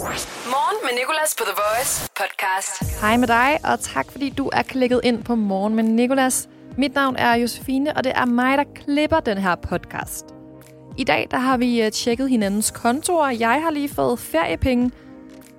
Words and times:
Morgen 0.00 0.76
med 0.82 0.98
Nicolas 0.98 1.34
på 1.38 1.44
The 1.44 1.54
Voice 1.62 2.10
podcast. 2.20 3.00
Hej 3.00 3.16
med 3.16 3.28
dig, 3.28 3.58
og 3.64 3.80
tak 3.80 4.12
fordi 4.12 4.30
du 4.30 4.50
er 4.52 4.62
klikket 4.62 5.00
ind 5.04 5.24
på 5.24 5.34
Morgen 5.34 5.74
med 5.74 5.84
Nicolas. 5.84 6.48
Mit 6.76 6.94
navn 6.94 7.16
er 7.16 7.34
Josefine, 7.34 7.96
og 7.96 8.04
det 8.04 8.12
er 8.16 8.24
mig, 8.24 8.58
der 8.58 8.64
klipper 8.74 9.20
den 9.20 9.38
her 9.38 9.54
podcast. 9.54 10.26
I 10.98 11.04
dag 11.04 11.28
der 11.30 11.36
har 11.36 11.56
vi 11.56 11.82
øh, 11.82 11.90
tjekket 11.92 12.30
hinandens 12.30 12.70
kontorer. 12.70 13.30
Jeg 13.30 13.62
har 13.62 13.70
lige 13.70 13.88
fået 13.88 14.18
feriepenge, 14.18 14.90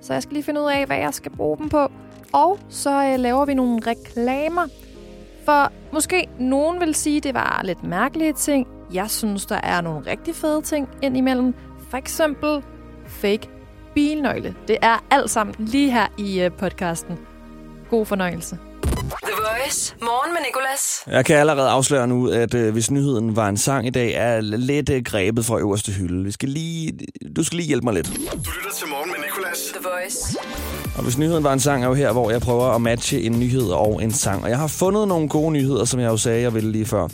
så 0.00 0.12
jeg 0.12 0.22
skal 0.22 0.32
lige 0.32 0.44
finde 0.44 0.60
ud 0.60 0.70
af, 0.70 0.86
hvad 0.86 0.98
jeg 0.98 1.14
skal 1.14 1.36
bruge 1.36 1.58
dem 1.58 1.68
på. 1.68 1.88
Og 2.32 2.58
så 2.68 2.90
øh, 2.90 3.18
laver 3.18 3.44
vi 3.44 3.54
nogle 3.54 3.80
reklamer. 3.86 4.66
For 5.44 5.72
måske 5.92 6.28
nogen 6.38 6.80
vil 6.80 6.94
sige, 6.94 7.16
at 7.16 7.22
det 7.22 7.34
var 7.34 7.60
lidt 7.64 7.84
mærkelige 7.84 8.32
ting. 8.32 8.66
Jeg 8.92 9.10
synes, 9.10 9.46
der 9.46 9.60
er 9.62 9.80
nogle 9.80 10.10
rigtig 10.10 10.34
fede 10.34 10.62
ting 10.62 10.88
indimellem. 11.02 11.54
For 11.90 11.96
eksempel 11.96 12.62
fake 13.06 13.61
bilnøgle. 13.94 14.54
Det 14.68 14.76
er 14.82 15.04
alt 15.10 15.30
sammen 15.30 15.54
lige 15.58 15.90
her 15.90 16.06
i 16.18 16.40
øh, 16.40 16.52
podcasten. 16.52 17.18
God 17.90 18.06
fornøjelse. 18.06 18.58
The 19.22 19.32
Voice. 19.36 19.94
Morgen 20.00 20.32
med 20.32 20.40
Nicolas. 20.46 21.02
Jeg 21.06 21.24
kan 21.24 21.36
allerede 21.36 21.68
afsløre 21.68 22.06
nu, 22.06 22.28
at 22.28 22.54
øh, 22.54 22.72
hvis 22.72 22.90
nyheden 22.90 23.36
var 23.36 23.48
en 23.48 23.56
sang 23.56 23.86
i 23.86 23.90
dag, 23.90 24.12
er 24.14 24.40
lidt 24.40 24.90
øh, 24.90 25.02
grebet 25.04 25.44
fra 25.44 25.58
øverste 25.58 25.92
hylde. 25.92 26.24
Vi 26.24 26.30
skal 26.30 26.48
lige, 26.48 26.92
du 27.36 27.44
skal 27.44 27.56
lige 27.56 27.66
hjælpe 27.66 27.84
mig 27.84 27.94
lidt. 27.94 28.06
Du 28.06 28.12
lytter 28.12 28.70
til 28.78 28.88
morgen 28.88 29.10
med 29.10 29.18
Nicolas. 29.26 29.58
The 29.74 29.80
Voice. 29.82 30.38
Og 30.96 31.02
hvis 31.02 31.18
nyheden 31.18 31.44
var 31.44 31.52
en 31.52 31.60
sang, 31.60 31.84
er 31.84 31.88
jo 31.88 31.94
her, 31.94 32.12
hvor 32.12 32.30
jeg 32.30 32.40
prøver 32.40 32.64
at 32.64 32.80
matche 32.80 33.22
en 33.22 33.40
nyhed 33.40 33.68
og 33.68 34.02
en 34.02 34.12
sang. 34.12 34.44
Og 34.44 34.50
jeg 34.50 34.58
har 34.58 34.66
fundet 34.66 35.08
nogle 35.08 35.28
gode 35.28 35.52
nyheder, 35.52 35.84
som 35.84 36.00
jeg 36.00 36.08
jo 36.08 36.16
sagde, 36.16 36.42
jeg 36.42 36.54
ville 36.54 36.72
lige 36.72 36.86
før. 36.86 37.04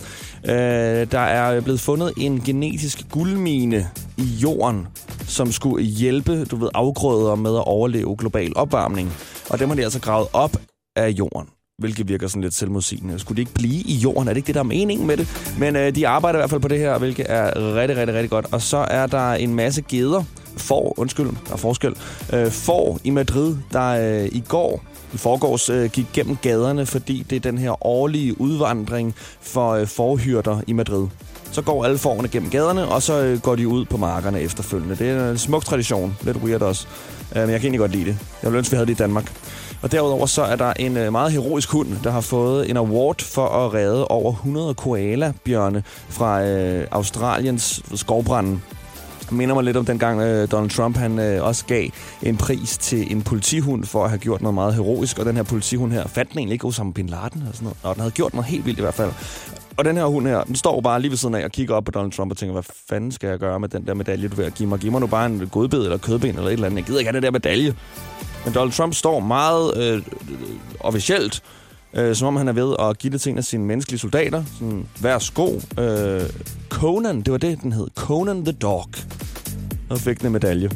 Øh, 0.45 1.11
der 1.13 1.21
er 1.21 1.61
blevet 1.61 1.81
fundet 1.81 2.13
en 2.17 2.41
genetisk 2.41 2.99
guldmine 3.11 3.89
i 4.17 4.23
jorden, 4.23 4.87
som 5.29 5.53
skulle 5.53 5.85
hjælpe 5.85 6.45
du 6.45 6.57
ved, 6.57 6.69
afgrøder 6.75 7.35
med 7.35 7.55
at 7.57 7.65
overleve 7.67 8.17
global 8.17 8.53
opvarmning. 8.57 9.13
Og 9.51 9.59
dem 9.59 9.69
har 9.69 9.77
de 9.77 9.83
altså 9.83 10.01
gravet 10.01 10.29
op 10.33 10.57
af 10.97 11.09
jorden 11.09 11.49
hvilket 11.79 12.09
virker 12.09 12.29
sådan 12.29 12.43
lidt 12.43 12.55
selvmodsigende. 12.55 13.19
Skulle 13.19 13.37
de 13.37 13.41
ikke 13.43 13.55
blive 13.55 13.83
i 13.83 13.95
jorden? 13.95 14.29
Er 14.29 14.33
det 14.33 14.37
ikke 14.37 14.47
det, 14.47 14.55
der 14.55 14.61
er 14.61 14.65
meningen 14.65 15.07
med 15.07 15.17
det? 15.17 15.55
Men 15.59 15.77
øh, 15.77 15.95
de 15.95 16.09
arbejder 16.09 16.39
i 16.39 16.41
hvert 16.41 16.51
fald 16.51 16.61
på 16.61 16.69
det 16.69 16.79
her, 16.79 16.99
hvilket 16.99 17.27
er 17.29 17.75
rigtig, 17.75 17.97
rigtig, 17.97 18.15
rigtig 18.15 18.31
godt. 18.31 18.47
Og 18.53 18.63
så 18.63 18.77
er 18.77 19.07
der 19.07 19.33
en 19.33 19.55
masse 19.55 19.83
geder, 19.83 20.23
får, 20.57 20.95
undskyld, 20.97 21.27
der 21.47 21.53
er 21.53 21.57
forskel, 21.57 21.95
øh, 22.33 22.51
får 22.51 22.99
i 23.05 23.11
Madrid, 23.11 23.57
der 23.73 24.23
øh, 24.23 24.29
i 24.33 24.43
går 24.49 24.85
i 25.15 25.17
forgårs 25.17 25.71
øh, 25.71 25.91
gik 25.91 26.07
gennem 26.13 26.37
gaderne, 26.37 26.87
fordi 26.87 27.27
det 27.31 27.37
er 27.37 27.41
den 27.41 27.59
her 27.59 27.87
årlige 27.87 28.41
udvandring 28.41 29.15
for 29.41 29.71
øh, 29.71 29.87
forhyrter 29.87 30.61
i 30.67 30.73
Madrid. 30.73 31.07
Så 31.53 31.63
går 31.63 31.85
alle 31.85 31.99
forerne 31.99 32.29
gennem 32.29 32.51
gaderne, 32.51 32.89
og 32.89 33.03
så 33.03 33.21
øh, 33.23 33.41
går 33.41 33.57
de 33.57 33.69
ud 33.69 33.85
på 33.85 33.97
markerne 33.97 34.41
efterfølgende. 34.41 34.97
Det 34.97 35.09
er 35.11 35.25
en 35.25 35.33
øh, 35.33 35.37
smuk 35.37 35.65
tradition. 35.65 36.17
Lidt 36.23 36.37
weird 36.37 36.63
også. 36.63 36.87
Øh, 37.37 37.43
men 37.43 37.51
jeg 37.51 37.61
kan 37.61 37.67
egentlig 37.67 37.81
godt 37.81 37.93
lide 37.93 38.05
det. 38.05 38.17
Jeg 38.43 38.51
ville 38.51 38.59
ønske, 38.59 38.71
vi 38.71 38.77
havde 38.77 38.87
det 38.87 38.93
i 38.93 38.97
Danmark. 38.97 39.33
Og 39.83 39.93
derudover 39.93 40.27
så 40.27 40.43
er 40.43 40.57
der 40.57 40.73
en 40.73 40.97
øh, 40.97 41.13
meget 41.13 41.33
heroisk 41.33 41.71
hund, 41.71 41.89
der 42.05 42.11
har 42.11 42.21
fået 42.21 42.71
en 42.71 42.77
award 42.77 43.23
for 43.23 43.47
at 43.47 43.75
redde 43.75 44.09
over 44.09 44.33
100 44.33 44.75
koala-bjørne 44.75 45.83
fra 46.09 46.43
øh, 46.43 46.87
Australiens 46.91 47.83
skovbranden. 47.95 48.63
Minder 49.31 49.55
mig 49.55 49.65
lidt 49.65 49.77
om 49.77 49.85
dengang 49.85 50.21
øh, 50.21 50.51
Donald 50.51 50.71
Trump 50.71 50.97
han 50.97 51.19
øh, 51.19 51.45
også 51.45 51.65
gav 51.65 51.89
en 52.23 52.37
pris 52.37 52.79
til 52.79 53.13
en 53.13 53.23
politihund 53.23 53.85
for 53.85 54.05
at 54.05 54.11
have 54.11 54.19
gjort 54.19 54.43
noget 54.43 54.55
meget 54.55 54.75
heroisk. 54.75 55.19
Og 55.19 55.25
den 55.25 55.37
her 55.37 55.43
politihund 55.43 55.93
her 55.93 56.07
fandt 56.09 56.31
den 56.31 56.39
egentlig 56.39 56.53
ikke 56.53 56.67
Osama 56.67 56.91
Bin 56.91 57.07
Laden 57.07 57.41
eller 57.41 57.53
sådan 57.53 57.65
noget. 57.65 57.79
Og 57.83 57.95
den 57.95 58.01
havde 58.01 58.13
gjort 58.13 58.35
noget 58.35 58.47
helt 58.47 58.67
vildt 58.67 58.79
i 58.79 58.83
hvert 58.83 58.95
fald. 58.95 59.11
Og 59.79 59.85
den 59.85 59.97
her 59.97 60.05
hund 60.05 60.27
her, 60.27 60.43
den 60.43 60.57
står 60.57 60.81
bare 60.81 61.01
lige 61.01 61.11
ved 61.11 61.17
siden 61.17 61.35
af 61.35 61.45
og 61.45 61.51
kigger 61.51 61.75
op 61.75 61.85
på 61.85 61.91
Donald 61.91 62.13
Trump 62.13 62.31
og 62.31 62.37
tænker, 62.37 62.53
hvad 62.53 62.63
fanden 62.89 63.13
skal 63.13 63.29
jeg 63.29 63.39
gøre 63.39 63.61
med 63.61 63.69
den 63.69 63.87
der 63.87 63.95
medalje, 63.95 64.29
du 64.29 64.37
vil 64.37 64.53
give 64.53 64.69
mig? 64.69 64.79
Giv 64.79 64.93
mig 64.93 65.01
nu 65.01 65.07
bare 65.07 65.27
en 65.27 65.49
godbed 65.49 65.83
eller 65.83 65.99
kødben 65.99 66.29
eller 66.29 66.47
et 66.47 66.53
eller 66.53 66.67
andet. 66.67 66.77
Jeg 66.77 66.85
gider 66.85 66.99
ikke 66.99 67.09
have 67.11 67.17
den 67.17 67.23
der 67.23 67.31
medalje. 67.31 67.75
Men 68.45 68.55
Donald 68.55 68.73
Trump 68.73 68.95
står 68.95 69.21
meget 69.21 69.77
øh, 69.77 70.03
officielt, 70.81 71.43
øh, 71.95 72.17
som 72.17 72.29
om 72.29 72.37
han 72.37 72.49
er 72.49 72.53
ved 72.53 72.77
at 72.79 72.99
give 72.99 73.13
det 73.13 73.21
til 73.21 73.33
en 73.33 73.39
af 73.39 73.45
sine 73.45 73.65
menneskelige 73.65 73.99
soldater. 73.99 74.45
Sådan, 74.59 74.87
værsgo. 75.01 75.61
Øh, 75.79 76.23
Conan, 76.69 77.21
det 77.21 77.33
var 77.33 77.39
det, 77.39 77.63
den 77.63 77.73
hed. 77.73 77.87
Conan 77.95 78.45
the 78.45 78.53
Dog. 78.53 78.89
Og 79.91 79.99
fik 79.99 80.19
den 80.19 80.27
en 80.27 80.33
medalje. 80.33 80.71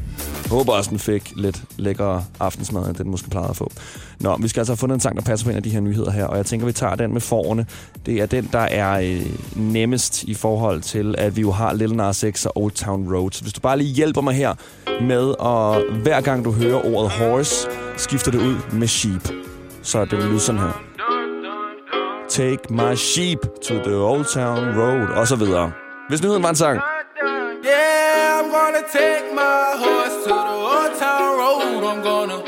Håber 0.52 0.72
også, 0.72 0.90
den 0.90 0.98
fik 0.98 1.32
lidt 1.36 1.62
lækkere 1.76 2.24
aftensmad, 2.40 2.88
end 2.88 2.96
den 2.96 3.10
måske 3.10 3.30
plejede 3.30 3.50
at 3.50 3.56
få. 3.56 3.72
Nå, 4.20 4.36
vi 4.36 4.48
skal 4.48 4.60
altså 4.60 4.72
have 4.72 4.76
fundet 4.76 4.94
en 4.94 5.00
sang, 5.00 5.16
der 5.16 5.22
passer 5.22 5.46
på 5.46 5.50
en 5.50 5.56
af 5.56 5.62
de 5.62 5.70
her 5.70 5.80
nyheder 5.80 6.10
her, 6.10 6.24
og 6.24 6.36
jeg 6.36 6.46
tænker, 6.46 6.66
vi 6.66 6.72
tager 6.72 6.94
den 6.94 7.12
med 7.12 7.20
forerne. 7.20 7.66
Det 8.06 8.14
er 8.14 8.26
den, 8.26 8.48
der 8.52 8.58
er 8.58 9.00
øh, 9.00 9.26
nemmest 9.56 10.22
i 10.22 10.34
forhold 10.34 10.80
til, 10.80 11.14
at 11.18 11.36
vi 11.36 11.40
jo 11.40 11.50
har 11.50 11.72
Lil 11.72 11.94
Nas 11.94 12.24
X 12.30 12.46
og 12.46 12.58
Old 12.58 12.72
Town 12.72 13.14
Road. 13.14 13.30
Så 13.30 13.42
hvis 13.42 13.52
du 13.52 13.60
bare 13.60 13.78
lige 13.78 13.94
hjælper 13.94 14.20
mig 14.20 14.34
her 14.34 14.54
med, 15.00 15.40
og 15.40 15.82
hver 16.02 16.20
gang 16.20 16.44
du 16.44 16.52
hører 16.52 16.94
ordet 16.94 17.10
horse, 17.10 17.68
skifter 17.96 18.30
det 18.30 18.38
ud 18.38 18.56
med 18.72 18.88
sheep. 18.88 19.28
Så 19.82 20.04
det 20.04 20.18
vil 20.18 20.24
lyde 20.24 20.40
sådan 20.40 20.60
her. 20.60 20.82
Take 22.30 22.58
my 22.70 22.94
sheep 22.96 23.38
to 23.68 23.74
the 23.74 23.96
Old 23.96 24.24
Town 24.24 24.78
Road, 24.78 25.08
og 25.16 25.28
så 25.28 25.36
videre. 25.36 25.72
Hvis 26.08 26.22
nyheden 26.22 26.42
var 26.42 26.48
en 26.48 26.56
sang, 26.56 26.80
gonna 28.64 28.88
take 28.88 29.34
my 29.34 29.74
horse 29.76 30.22
to 30.22 30.28
the 30.28 30.56
old 30.72 30.96
town 30.96 31.36
road. 31.36 31.82
I'm 31.84 32.00
gonna 32.00 32.38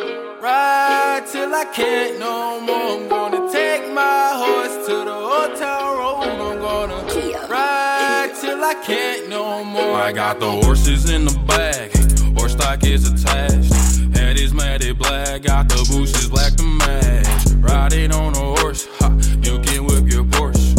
ride 0.40 1.24
till 1.26 1.52
I 1.52 1.64
can't 1.74 2.20
no 2.20 2.60
more. 2.60 2.76
I'm 2.76 3.08
gonna 3.08 3.50
take 3.50 3.92
my 3.92 4.30
horse 4.42 4.86
to 4.86 4.94
the 5.10 5.18
old 5.32 5.56
town 5.56 5.98
road. 5.98 6.22
I'm 6.46 6.58
gonna 6.60 7.00
ride 7.48 8.30
till 8.40 8.62
I 8.62 8.74
can't 8.86 9.28
no 9.28 9.64
more. 9.64 9.96
I 9.96 10.12
got 10.12 10.38
the 10.38 10.50
horses 10.50 11.10
in 11.10 11.24
the 11.24 11.36
bag, 11.48 11.90
horse 12.38 12.52
stock 12.52 12.84
is 12.84 13.02
attached. 13.10 13.74
Head 14.16 14.38
is 14.38 14.54
matted 14.54 14.98
black, 14.98 15.42
got 15.42 15.68
the 15.68 15.80
bushes 15.90 16.28
black 16.28 16.52
to 16.54 16.62
match. 16.62 17.44
Riding 17.58 18.12
on 18.12 18.34
a 18.34 18.60
horse, 18.60 18.86
ha, 19.00 19.08
you 19.42 19.58
can 19.66 19.84
whip 19.86 20.04
your 20.12 20.24
Porsche. 20.24 20.74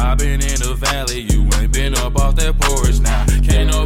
I've 0.00 0.18
been 0.18 0.40
in 0.42 0.58
the 0.66 0.74
valley, 0.74 1.20
you 1.20 1.48
ain't 1.60 1.72
been 1.72 1.94
up 1.94 2.16
off 2.16 2.34
that 2.36 2.58
porch 2.58 2.98
now. 2.98 3.24
Can't 3.46 3.68
nobody 3.70 3.79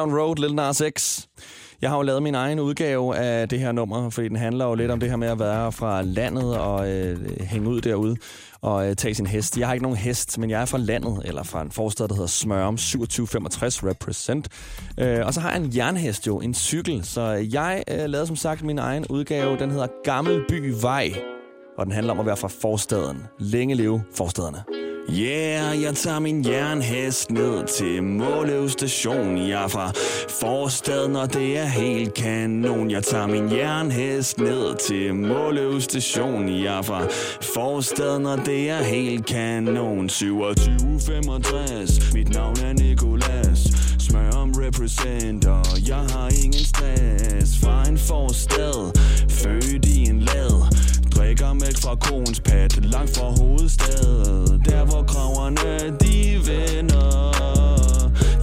Town 0.00 0.18
Road, 0.18 0.36
Lil 0.36 0.54
Nas 0.54 0.82
X. 0.98 1.20
Jeg 1.82 1.90
har 1.90 1.96
jo 1.96 2.02
lavet 2.02 2.22
min 2.22 2.34
egen 2.34 2.60
udgave 2.60 3.16
af 3.16 3.48
det 3.48 3.60
her 3.60 3.72
nummer, 3.72 4.10
fordi 4.10 4.28
den 4.28 4.36
handler 4.36 4.64
jo 4.64 4.74
lidt 4.74 4.90
om 4.90 5.00
det 5.00 5.10
her 5.10 5.16
med 5.16 5.28
at 5.28 5.38
være 5.38 5.72
fra 5.72 6.02
landet 6.02 6.58
og 6.58 6.90
øh, 6.90 7.40
hænge 7.40 7.68
ud 7.68 7.80
derude 7.80 8.16
og 8.60 8.88
øh, 8.88 8.96
tage 8.96 9.14
sin 9.14 9.26
hest. 9.26 9.58
Jeg 9.58 9.66
har 9.66 9.74
ikke 9.74 9.82
nogen 9.82 9.98
hest, 9.98 10.38
men 10.38 10.50
jeg 10.50 10.62
er 10.62 10.64
fra 10.64 10.78
landet, 10.78 11.22
eller 11.24 11.42
fra 11.42 11.62
en 11.62 11.70
forstad, 11.70 12.08
der 12.08 12.14
hedder 12.14 12.28
Smørum 12.28 12.76
2765 12.76 13.84
Represent. 13.84 14.48
Øh, 14.98 15.26
og 15.26 15.34
så 15.34 15.40
har 15.40 15.50
jeg 15.50 15.60
en 15.60 15.76
jernhest 15.76 16.26
jo, 16.26 16.40
en 16.40 16.54
cykel. 16.54 17.04
Så 17.04 17.22
jeg 17.52 17.82
øh, 17.90 18.04
lavede 18.04 18.26
som 18.26 18.36
sagt 18.36 18.62
min 18.62 18.78
egen 18.78 19.06
udgave. 19.06 19.58
Den 19.58 19.70
hedder 19.70 19.88
Gammelby 20.04 20.74
Vej, 20.82 21.12
og 21.80 21.86
den 21.86 21.92
handler 21.92 22.12
om 22.12 22.20
at 22.20 22.26
være 22.26 22.36
fra 22.36 22.48
forstaden. 22.48 23.26
Længe 23.38 23.74
leve 23.74 24.02
forstaderne. 24.14 24.64
Yeah, 25.12 25.82
jeg 25.82 25.94
tager 25.94 26.18
min 26.18 26.44
jernhest 26.44 27.30
ned 27.30 27.66
til 27.66 28.02
Måløv 28.02 28.68
station. 28.68 29.38
Jeg 29.38 29.64
er 29.64 29.68
fra 29.68 29.92
forstaden, 30.28 31.16
og 31.16 31.34
det 31.34 31.58
er 31.58 31.64
helt 31.64 32.14
kanon. 32.14 32.90
Jeg 32.90 33.02
tager 33.02 33.26
min 33.26 33.52
jernhest 33.52 34.38
ned 34.38 34.76
til 34.76 35.14
Måløv 35.14 35.80
station. 35.80 36.48
Jeg 36.48 36.78
er 36.78 36.82
fra 36.82 37.02
forstaden, 37.54 38.26
og 38.26 38.46
det 38.46 38.70
er 38.70 38.82
helt 38.82 39.26
kanon. 39.26 40.08
2765, 40.08 42.14
mit 42.14 42.34
navn 42.34 42.56
er 42.64 42.72
Nikolas. 42.72 43.90
Smør 44.10 44.30
om 44.30 44.50
representer 44.50 45.62
Jeg 45.88 46.04
har 46.14 46.28
ingen 46.44 46.64
stress 46.64 47.58
Fra 47.62 47.88
en 47.88 47.98
forstad 47.98 48.92
Født 49.28 49.84
i 49.84 50.10
en 50.10 50.20
lad 50.20 50.69
Drikker 51.30 51.52
mælk 51.52 51.78
fra 51.78 51.94
koens 51.94 52.40
pat 52.40 52.84
Langt 52.84 53.16
fra 53.16 53.30
hovedstaden 53.40 54.60
Der 54.64 54.84
hvor 54.84 55.02
kraverne 55.02 55.98
de 56.00 56.16
vender. 56.50 57.30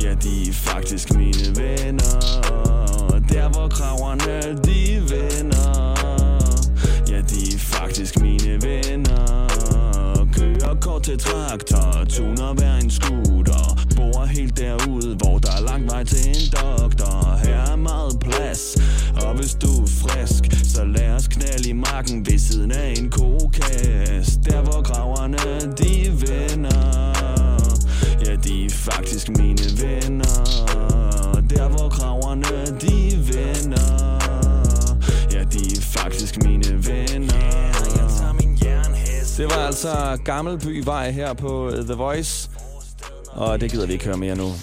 Ja, 0.03 0.13
de 0.13 0.49
er 0.49 0.53
faktisk 0.53 1.13
mine 1.13 1.47
venner 1.55 2.15
Der 3.29 3.49
hvor 3.49 3.67
kraverne 3.67 4.57
de 4.67 5.01
vender. 5.13 5.67
Ja, 7.11 7.21
de 7.21 7.55
er 7.55 7.59
faktisk 7.59 8.19
mine 8.19 8.53
venner. 8.61 9.47
Kører 10.37 10.75
kort 10.81 11.03
til 11.03 11.19
traktor 11.19 12.05
Tuner 12.09 12.53
hver 12.53 12.75
en 12.75 12.89
scooter 12.89 13.63
Bor 13.95 14.25
helt 14.25 14.57
derude 14.57 15.15
Hvor 15.15 15.37
der 15.37 15.51
er 15.57 15.63
lang 15.71 15.91
vej 15.91 16.03
til 16.03 16.29
en 16.29 16.45
doktor. 16.51 17.37
Her 17.43 17.71
er 17.71 17.75
meget 17.75 18.19
plads 18.19 18.77
hvis 19.37 19.53
du 19.53 19.67
er 19.83 19.87
frisk 19.87 20.43
Så 20.63 20.85
lad 20.85 21.11
os 21.11 21.27
knalde 21.27 21.69
i 21.69 21.73
marken 21.73 22.25
Ved 22.25 22.39
siden 22.39 22.71
af 22.71 22.93
en 22.97 23.09
kokas 23.09 24.27
Der 24.45 24.61
hvor 24.61 24.81
graverne 24.81 25.37
de 25.77 26.11
vender. 26.11 27.07
Ja, 28.25 28.35
de 28.35 28.65
er 28.65 28.69
faktisk 28.69 29.29
mine 29.29 29.65
venner. 29.81 30.35
Der 31.49 31.69
hvor 31.69 31.89
graverne 31.89 32.77
de 32.81 33.17
vender. 33.33 34.17
Ja, 35.33 35.43
de 35.43 35.77
er 35.77 35.81
faktisk 35.81 36.43
mine 36.43 36.87
venner. 36.87 37.67
Det 39.37 39.45
var 39.45 39.65
altså 39.65 40.19
Gammelbyvej 40.25 41.11
her 41.11 41.33
på 41.33 41.71
The 41.71 41.93
Voice. 41.93 42.49
Og 43.27 43.61
det 43.61 43.71
gider 43.71 43.87
vi 43.87 43.93
ikke 43.93 44.05
høre 44.05 44.17
mere 44.17 44.35
nu. 44.35 44.53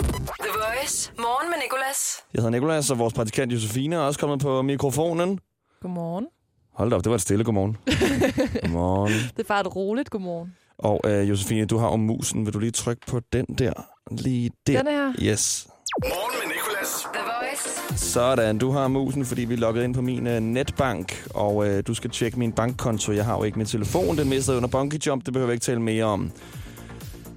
Voice. 0.84 1.12
Morgen 1.18 1.50
med 1.50 1.58
Nicolas. 1.62 2.24
Jeg 2.34 2.40
hedder 2.42 2.50
Nikolas, 2.50 2.90
og 2.90 2.98
vores 2.98 3.14
praktikant 3.14 3.52
Josefine 3.52 3.96
er 3.96 4.00
også 4.00 4.20
kommet 4.20 4.40
på 4.40 4.62
mikrofonen 4.62 5.38
Godmorgen. 5.82 6.26
Hold 6.74 6.90
da 6.90 6.96
op, 6.96 7.04
det 7.04 7.10
var 7.10 7.14
et 7.14 7.20
stille 7.20 7.44
godmorgen 7.44 7.76
Godmorgen 8.62 9.12
Det 9.12 9.38
er 9.38 9.48
bare 9.48 9.60
et 9.60 9.76
roligt 9.76 10.10
godmorgen. 10.10 10.56
Og 10.78 11.00
øh, 11.04 11.28
Josefine, 11.28 11.66
du 11.66 11.78
har 11.78 11.86
om 11.86 12.00
musen 12.00 12.46
Vil 12.46 12.54
du 12.54 12.58
lige 12.58 12.70
trykke 12.70 13.06
på 13.06 13.20
den 13.32 13.44
der? 13.44 13.72
Lige 14.10 14.50
der 14.66 14.82
Den 14.82 14.92
her. 14.92 15.12
Yes 15.22 15.68
Morgen 16.02 16.48
med 16.48 16.54
Nicolas. 16.54 17.06
The 17.14 17.22
Voice. 17.22 18.04
Sådan, 18.12 18.58
du 18.58 18.70
har 18.70 18.88
musen, 18.88 19.24
fordi 19.24 19.44
vi 19.44 19.54
er 19.54 19.58
logget 19.58 19.84
ind 19.84 19.94
på 19.94 20.00
min 20.00 20.26
uh, 20.26 20.32
netbank, 20.32 21.26
og 21.34 21.56
uh, 21.56 21.78
du 21.86 21.94
skal 21.94 22.10
tjekke 22.10 22.38
min 22.38 22.52
bankkonto. 22.52 23.12
Jeg 23.12 23.24
har 23.24 23.36
jo 23.36 23.44
ikke 23.44 23.58
min 23.58 23.66
telefon, 23.66 24.18
den 24.18 24.28
mistede 24.28 24.54
jeg 24.54 24.64
under 24.64 24.78
bungee 24.78 25.00
jump, 25.06 25.24
det 25.24 25.32
behøver 25.32 25.46
vi 25.46 25.52
ikke 25.52 25.64
tale 25.64 25.82
mere 25.82 26.04
om. 26.04 26.32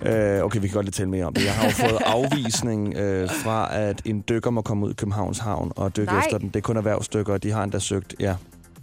Uh, 0.02 0.46
okay, 0.46 0.60
vi 0.62 0.68
kan 0.68 0.74
godt 0.76 0.86
lige 0.86 0.92
tale 0.92 1.10
mere 1.10 1.26
om 1.26 1.34
det. 1.34 1.46
Jeg 1.46 1.54
har 1.54 1.64
jo 1.66 1.72
fået 1.72 2.02
afvisning 2.18 2.88
uh, 2.88 3.30
fra, 3.30 3.76
at 3.76 4.02
en 4.06 4.24
dykker 4.30 4.50
må 4.50 4.62
komme 4.62 4.86
ud 4.86 4.92
i 4.92 4.94
Københavns 4.94 5.40
Havn 5.40 5.72
og 5.76 5.96
dykke 5.98 6.12
Nej. 6.14 6.26
efter 6.26 6.38
den. 6.38 6.48
Det 6.48 6.56
er 6.56 6.62
kun 6.62 6.78
erhvervsdykker, 6.78 7.34
og 7.34 7.44
de 7.44 7.52
har 7.52 7.64
endda 7.64 7.80
søgt 7.80 8.16
ja, 8.20 8.36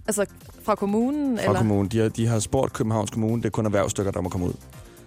Altså 0.07 0.27
fra 0.63 0.75
kommunen? 0.75 1.39
fra 1.39 1.45
eller? 1.45 1.59
kommunen. 1.59 1.89
De 1.89 1.99
har, 1.99 2.09
de 2.09 2.27
har 2.27 2.39
spurgt 2.39 2.73
Københavns 2.73 3.11
Kommune, 3.11 3.43
det 3.43 3.47
er 3.47 3.51
kun 3.51 3.67
erhvervsdykker, 3.67 4.13
der 4.13 4.21
må 4.21 4.29
komme 4.29 4.47
ud. 4.47 4.53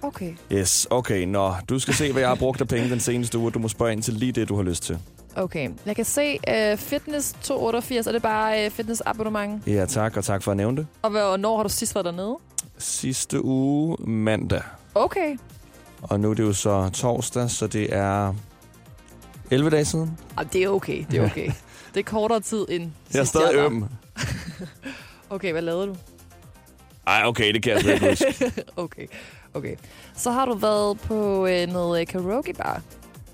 Okay. 0.01 0.33
Yes, 0.51 0.87
okay, 0.89 1.25
nå. 1.25 1.53
Du 1.69 1.79
skal 1.79 1.93
se, 1.93 2.11
hvad 2.11 2.21
jeg 2.21 2.29
har 2.29 2.35
brugt 2.35 2.61
af 2.61 2.67
penge 2.67 2.89
den 2.89 2.99
seneste 2.99 3.37
uge. 3.37 3.51
Du 3.51 3.59
må 3.59 3.67
spørge 3.67 3.91
ind 3.91 4.03
til 4.03 4.13
lige 4.13 4.31
det, 4.31 4.49
du 4.49 4.55
har 4.55 4.63
lyst 4.63 4.83
til. 4.83 4.99
Okay. 5.35 5.69
Jeg 5.85 5.95
kan 5.95 6.05
se 6.05 6.39
uh, 6.73 6.77
Fitness 6.77 7.35
288, 7.41 8.07
er 8.07 8.11
det 8.11 8.21
bare 8.21 8.65
uh, 8.65 8.71
fitness 8.71 9.01
abonnement? 9.05 9.67
Ja, 9.67 9.85
tak, 9.85 10.17
og 10.17 10.23
tak 10.23 10.43
for 10.43 10.51
at 10.51 10.57
nævne 10.57 10.77
det. 10.77 10.87
Og 11.01 11.09
hvornår 11.09 11.55
har 11.55 11.63
du 11.63 11.69
sidst 11.69 11.95
været 11.95 12.05
dernede? 12.05 12.35
Sidste 12.77 13.45
uge 13.45 13.97
mandag. 13.99 14.61
Okay. 14.95 15.37
Og 16.01 16.19
nu 16.19 16.29
er 16.29 16.33
det 16.33 16.43
jo 16.43 16.53
så 16.53 16.89
torsdag, 16.89 17.49
så 17.49 17.67
det 17.67 17.95
er 17.95 18.33
11 19.51 19.69
dage 19.69 19.85
siden. 19.85 20.17
Ah, 20.37 20.45
det 20.53 20.63
er 20.63 20.69
okay, 20.69 21.05
det 21.11 21.19
er 21.19 21.25
okay. 21.25 21.51
det 21.93 21.99
er 21.99 22.03
kortere 22.03 22.39
tid 22.39 22.65
end 22.69 22.91
Jeg 23.13 23.19
er 23.19 23.23
stadig 23.23 23.57
var. 23.57 23.65
øm. 23.65 23.85
Okay, 25.29 25.51
hvad 25.51 25.61
lavede 25.61 25.87
du? 25.87 25.95
Ej, 27.07 27.21
okay, 27.25 27.53
det 27.53 27.63
kan 27.63 27.73
jeg 27.73 27.81
slet 27.81 27.93
ikke 27.93 28.09
huske. 28.09 28.51
Okay, 28.75 29.07
okay. 29.53 29.75
Så 30.15 30.31
har 30.31 30.45
du 30.45 30.53
været 30.53 30.99
på 30.99 31.47
øh, 31.47 31.67
noget 31.67 32.01
øh, 32.01 32.07
karaoke 32.07 32.53
bar. 32.53 32.81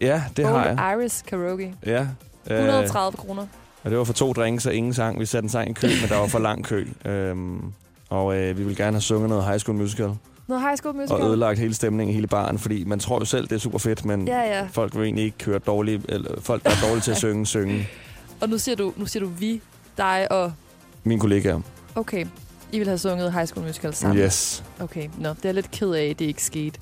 Ja, 0.02 0.24
det 0.38 0.46
har 0.48 0.54
Old 0.54 0.80
jeg. 0.80 0.96
Iris 1.00 1.24
Karaoke. 1.28 1.76
Ja. 1.86 2.08
Øh, 2.50 2.58
130 2.60 3.18
kroner. 3.18 3.46
og 3.84 3.90
det 3.90 3.98
var 3.98 4.04
for 4.04 4.14
to 4.14 4.34
drinks 4.34 4.66
og 4.66 4.74
ingen 4.74 4.94
sang. 4.94 5.20
Vi 5.20 5.26
satte 5.26 5.46
en 5.46 5.50
sang 5.50 5.70
i 5.70 5.74
kø, 5.74 5.88
men 6.02 6.10
der 6.10 6.18
var 6.18 6.28
for 6.28 6.40
lang 6.40 6.66
kø. 6.66 6.88
Øhm, 7.06 7.74
og 8.10 8.36
øh, 8.38 8.58
vi 8.58 8.64
ville 8.64 8.76
gerne 8.84 8.94
have 8.96 9.02
sunget 9.02 9.30
noget 9.30 9.46
High 9.46 9.60
School 9.60 9.78
Musical. 9.78 10.10
Noget 10.48 10.64
high 10.64 10.78
school 10.78 10.96
musical. 10.96 11.22
Og 11.22 11.28
ødelagt 11.30 11.60
hele 11.60 11.74
stemningen 11.74 12.12
i 12.12 12.14
hele 12.16 12.28
baren, 12.28 12.60
fordi 12.60 12.84
man 12.84 13.00
tror 13.00 13.20
jo 13.20 13.26
selv, 13.26 13.48
det 13.48 13.56
er 13.56 13.60
super 13.60 13.78
fedt, 13.78 14.06
men 14.06 14.28
Ja, 14.28 14.42
ja. 14.60 14.68
folk 14.72 14.96
vil 14.96 15.04
egentlig 15.04 15.26
ikke 15.26 15.46
høre 15.46 15.60
dårligt, 15.60 16.06
eller 16.10 16.42
folk, 16.42 16.64
der 16.64 16.70
er 16.70 16.88
dårlige 16.88 17.02
til 17.02 17.12
at 17.12 17.18
synge, 17.18 17.46
synge. 17.46 17.88
Og 18.42 18.50
nu 18.50 18.58
siger 18.58 18.76
du, 18.76 18.94
nu 18.98 19.06
siger 19.06 19.24
du 19.24 19.30
vi, 19.30 19.62
dig 19.98 20.32
og... 20.32 20.54
Mine 21.04 21.20
kollegaer. 21.20 21.62
Okay, 21.96 22.26
I 22.72 22.78
vil 22.80 22.88
have 22.88 22.98
sunget 22.98 23.34
High 23.34 23.48
School 23.48 23.66
Musical 23.66 23.94
sammen. 23.94 24.18
Yes. 24.18 24.64
Okay, 24.80 25.10
nå, 25.20 25.30
det 25.30 25.46
er 25.46 25.52
lidt 25.52 25.72
ked 25.72 25.92
af, 25.92 26.04
at 26.10 26.20
det 26.20 26.26
ikke 26.26 26.44
skete. 26.44 26.80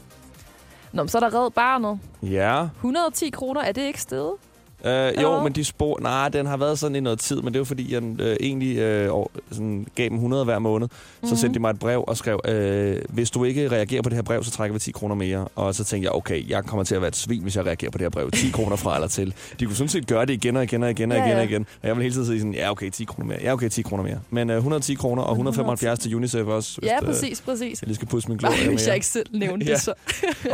Nå, 0.94 1.04
men 1.04 1.10
så 1.10 1.18
er 1.18 1.30
der 1.30 1.44
Red 1.46 1.52
Barnet. 1.52 2.00
Ja. 2.24 2.64
110 2.76 3.30
kroner, 3.30 3.62
er 3.62 3.72
det 3.72 3.82
ikke 3.82 4.02
stedet? 4.02 4.34
Øh, 4.86 5.22
jo, 5.22 5.44
men 5.44 5.54
de 5.54 5.64
spor... 5.64 6.00
Nej, 6.02 6.30
den 6.30 6.46
har 6.46 6.58
været 6.58 6.80
sådan 6.80 6.96
i 6.96 7.00
noget 7.00 7.20
tid, 7.20 7.42
men 7.42 7.54
det 7.54 7.60
var 7.60 7.66
fordi, 7.66 7.94
jeg 7.94 8.04
øh, 8.20 8.38
egentlig 8.40 8.78
øh, 8.78 9.10
sådan, 9.52 9.88
gav 9.96 10.06
dem 10.06 10.14
100 10.14 10.44
hver 10.46 10.60
måned. 10.60 10.88
Mm-hmm. 10.88 11.28
Så 11.28 11.34
Mhm. 11.34 11.38
sendte 11.40 11.54
de 11.54 11.60
mig 11.62 11.70
et 11.70 11.80
brev 11.80 12.04
og 12.08 12.18
skrev, 12.18 12.40
øh, 12.46 12.98
hvis 13.10 13.32
du 13.32 13.44
ikke 13.44 13.68
reagerer 13.72 14.02
på 14.02 14.10
det 14.10 14.16
her 14.16 14.24
brev, 14.24 14.44
så 14.44 14.52
trækker 14.52 14.74
vi 14.74 14.80
10 14.80 14.92
kroner 14.92 15.16
mere. 15.16 15.48
Og 15.56 15.76
så 15.76 15.84
tænkte 15.84 16.06
jeg, 16.06 16.16
okay, 16.16 16.50
jeg 16.50 16.64
kommer 16.64 16.84
til 16.84 16.96
at 16.96 17.02
være 17.02 17.08
et 17.10 17.16
svin, 17.16 17.42
hvis 17.42 17.56
jeg 17.56 17.66
reagerer 17.66 17.92
på 17.92 17.98
det 17.98 18.06
her 18.06 18.10
brev. 18.10 18.32
10 18.32 18.50
kroner 18.50 18.76
fra 18.76 18.96
eller 18.96 19.08
til. 19.08 19.34
De 19.60 19.66
kunne 19.66 19.76
sådan 19.76 19.90
set 19.90 20.08
gøre 20.08 20.26
det 20.26 20.34
igen 20.34 20.58
og 20.58 20.64
igen 20.64 20.84
og 20.84 20.92
igen 20.92 21.12
og 21.12 21.18
Ja, 21.18 21.26
igen 21.28 21.38
og 21.38 21.44
igen. 21.44 21.66
Og 21.82 21.88
jeg 21.88 21.96
vil 21.96 22.02
hele 22.04 22.16
tiden 22.16 22.28
sige 22.28 22.40
sådan, 22.40 22.54
ja, 22.54 22.72
okay, 22.72 22.90
10 22.90 23.04
kroner 23.04 23.28
mere. 23.28 23.38
Ja, 23.42 23.54
okay, 23.54 23.70
10 23.70 23.82
kroner 23.82 24.04
mere. 24.04 24.20
Men 24.30 24.50
øh, 24.50 24.58
110 24.58 24.94
kroner 24.94 25.24
og 25.24 25.32
175 25.32 26.00
til 26.00 26.16
UNICEF 26.16 26.48
også. 26.48 26.78
hvis, 26.80 26.90
Ja, 26.90 27.06
præcis, 27.06 27.42
præcis. 27.42 27.82
Jeg 27.82 27.88
lige 27.88 27.96
skal 27.96 28.08
pusse 28.08 28.30
min 28.30 28.38
glorie 28.38 28.56
hvis 28.58 28.82
jeg 28.82 28.92
mere. 28.92 28.96
ikke 28.96 29.08
selv 29.08 29.26
nævnte 29.34 29.66
Ja. 29.66 29.72
det, 29.74 29.82
så... 29.82 29.94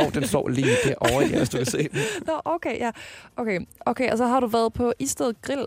Åh, 0.00 0.06
oh, 0.06 0.14
den 0.14 0.26
står 0.26 0.48
lige 0.48 0.66
derovre, 0.84 1.26
ja, 1.30 1.38
hvis 1.38 1.48
du 1.48 1.56
kan 1.56 1.66
se 1.66 1.78
den. 1.78 1.88
Nå, 2.26 2.32
okay, 2.44 2.78
ja. 2.78 2.90
Okay, 3.36 3.60
okay, 3.86 4.16
så 4.18 4.26
har 4.26 4.40
du 4.40 4.46
været 4.46 4.72
på 4.72 4.92
Isted 4.98 5.32
Grill. 5.42 5.66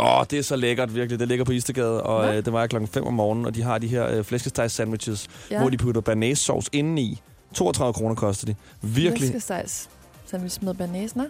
Åh, 0.00 0.18
oh, 0.18 0.24
det 0.30 0.38
er 0.38 0.42
så 0.42 0.56
lækkert, 0.56 0.94
virkelig. 0.94 1.18
Det 1.20 1.28
ligger 1.28 1.44
på 1.44 1.52
Istegade, 1.52 2.02
og 2.02 2.24
Nå. 2.26 2.30
øh, 2.32 2.44
det 2.44 2.52
var 2.52 2.66
klokken 2.66 2.88
5 2.88 3.04
om 3.06 3.14
morgenen, 3.14 3.46
og 3.46 3.54
de 3.54 3.62
har 3.62 3.78
de 3.78 3.86
her 3.86 4.08
øh, 4.18 4.24
flæskesteg 4.24 4.70
sandwiches, 4.70 5.28
ja. 5.50 5.54
Ja. 5.54 5.60
hvor 5.60 5.70
de 5.70 5.76
putter 5.76 6.00
banæssauce 6.00 6.70
indeni. 6.72 7.22
32 7.54 7.92
kroner 7.94 8.14
koster 8.14 8.46
de. 8.46 8.54
Virkelig. 8.82 9.18
Flæskestegs 9.30 9.88
sandwich 10.26 10.64
med 10.64 10.74
banæs, 10.74 11.16
nå? 11.16 11.22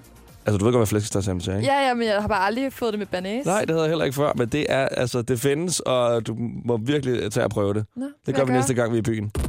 Altså, 0.46 0.58
du 0.58 0.64
ved 0.64 0.72
godt, 0.72 0.80
hvad 0.80 0.86
flæskesteg 0.86 1.24
sandwich 1.24 1.50
er, 1.50 1.56
ikke? 1.56 1.68
Ja, 1.72 1.88
ja, 1.88 1.94
men 1.94 2.08
jeg 2.08 2.20
har 2.20 2.28
bare 2.28 2.46
aldrig 2.46 2.72
fået 2.72 2.92
det 2.92 2.98
med 2.98 3.06
banæs. 3.06 3.46
Nej, 3.46 3.60
det 3.60 3.70
havde 3.70 3.82
jeg 3.82 3.88
heller 3.90 4.04
ikke 4.04 4.14
før, 4.14 4.32
men 4.36 4.48
det 4.48 4.66
er, 4.68 4.88
altså, 4.88 5.22
det 5.22 5.40
findes, 5.40 5.80
og 5.80 6.26
du 6.26 6.36
må 6.64 6.76
virkelig 6.76 7.32
tage 7.32 7.44
at 7.44 7.50
prøve 7.50 7.74
det. 7.74 7.84
Nå, 7.96 8.04
Det 8.26 8.34
gør 8.34 8.40
jeg 8.42 8.46
vi 8.46 8.52
gøre. 8.52 8.58
næste 8.58 8.74
gang, 8.74 8.92
vi 8.92 8.96
er 8.96 8.98
i 8.98 9.02
byen. 9.02 9.30
The 9.30 9.44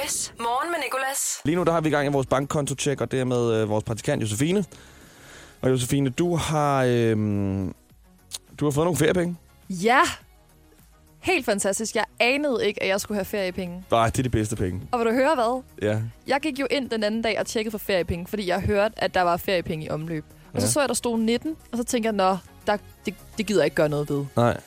Voice. 0.00 0.32
Morgen 0.40 0.70
med 0.70 0.78
Nicolas. 0.84 1.40
Lige 1.44 1.56
nu, 1.56 1.62
der 1.62 1.72
har 1.72 1.80
vi 1.80 1.88
i 1.88 1.92
gang 1.92 2.08
i 2.08 2.12
vores 2.12 2.26
bankkonto-check, 2.26 3.00
og 3.00 3.10
det 3.12 3.20
er 3.20 3.24
med 3.24 3.52
øh, 3.54 3.68
vores 3.68 3.84
praktikant 3.84 4.22
Josefine. 4.22 4.64
Og 5.62 5.70
Josefine, 5.70 6.10
du 6.10 6.36
har, 6.36 6.84
øh, 6.88 7.16
du 8.60 8.64
har 8.64 8.70
fået 8.70 8.84
nogle 8.84 8.96
feriepenge. 8.96 9.36
Ja! 9.70 10.00
Helt 11.20 11.44
fantastisk. 11.44 11.94
Jeg 11.96 12.04
anede 12.20 12.66
ikke, 12.66 12.82
at 12.82 12.88
jeg 12.88 13.00
skulle 13.00 13.16
have 13.16 13.24
feriepenge. 13.24 13.84
Nej, 13.90 14.06
det 14.06 14.18
er 14.18 14.22
de 14.22 14.28
bedste 14.28 14.56
penge. 14.56 14.80
Og 14.92 14.98
vil 14.98 15.06
du 15.06 15.12
høre 15.12 15.34
hvad? 15.34 15.62
Ja. 15.82 15.98
Jeg 16.26 16.40
gik 16.40 16.60
jo 16.60 16.66
ind 16.70 16.90
den 16.90 17.04
anden 17.04 17.22
dag 17.22 17.38
og 17.40 17.46
tjekkede 17.46 17.70
for 17.70 17.78
feriepenge, 17.78 18.26
fordi 18.26 18.46
jeg 18.48 18.60
hørte, 18.60 18.94
at 19.04 19.14
der 19.14 19.22
var 19.22 19.36
feriepenge 19.36 19.86
i 19.86 19.90
omløb. 19.90 20.24
Og 20.52 20.60
så 20.60 20.66
Ja. 20.66 20.70
så 20.70 20.80
jeg, 20.80 20.88
der 20.88 20.94
stod 20.94 21.18
19, 21.18 21.56
og 21.72 21.78
så 21.78 21.84
tænkte 21.84 22.06
jeg, 22.06 22.12
nå, 22.14 22.36
der, 22.66 22.76
det, 23.06 23.14
det 23.38 23.46
gider 23.46 23.60
jeg 23.60 23.64
ikke 23.64 23.74
gøre 23.74 23.88
noget 23.88 24.10
ved. 24.10 24.24
Nej, 24.36 24.60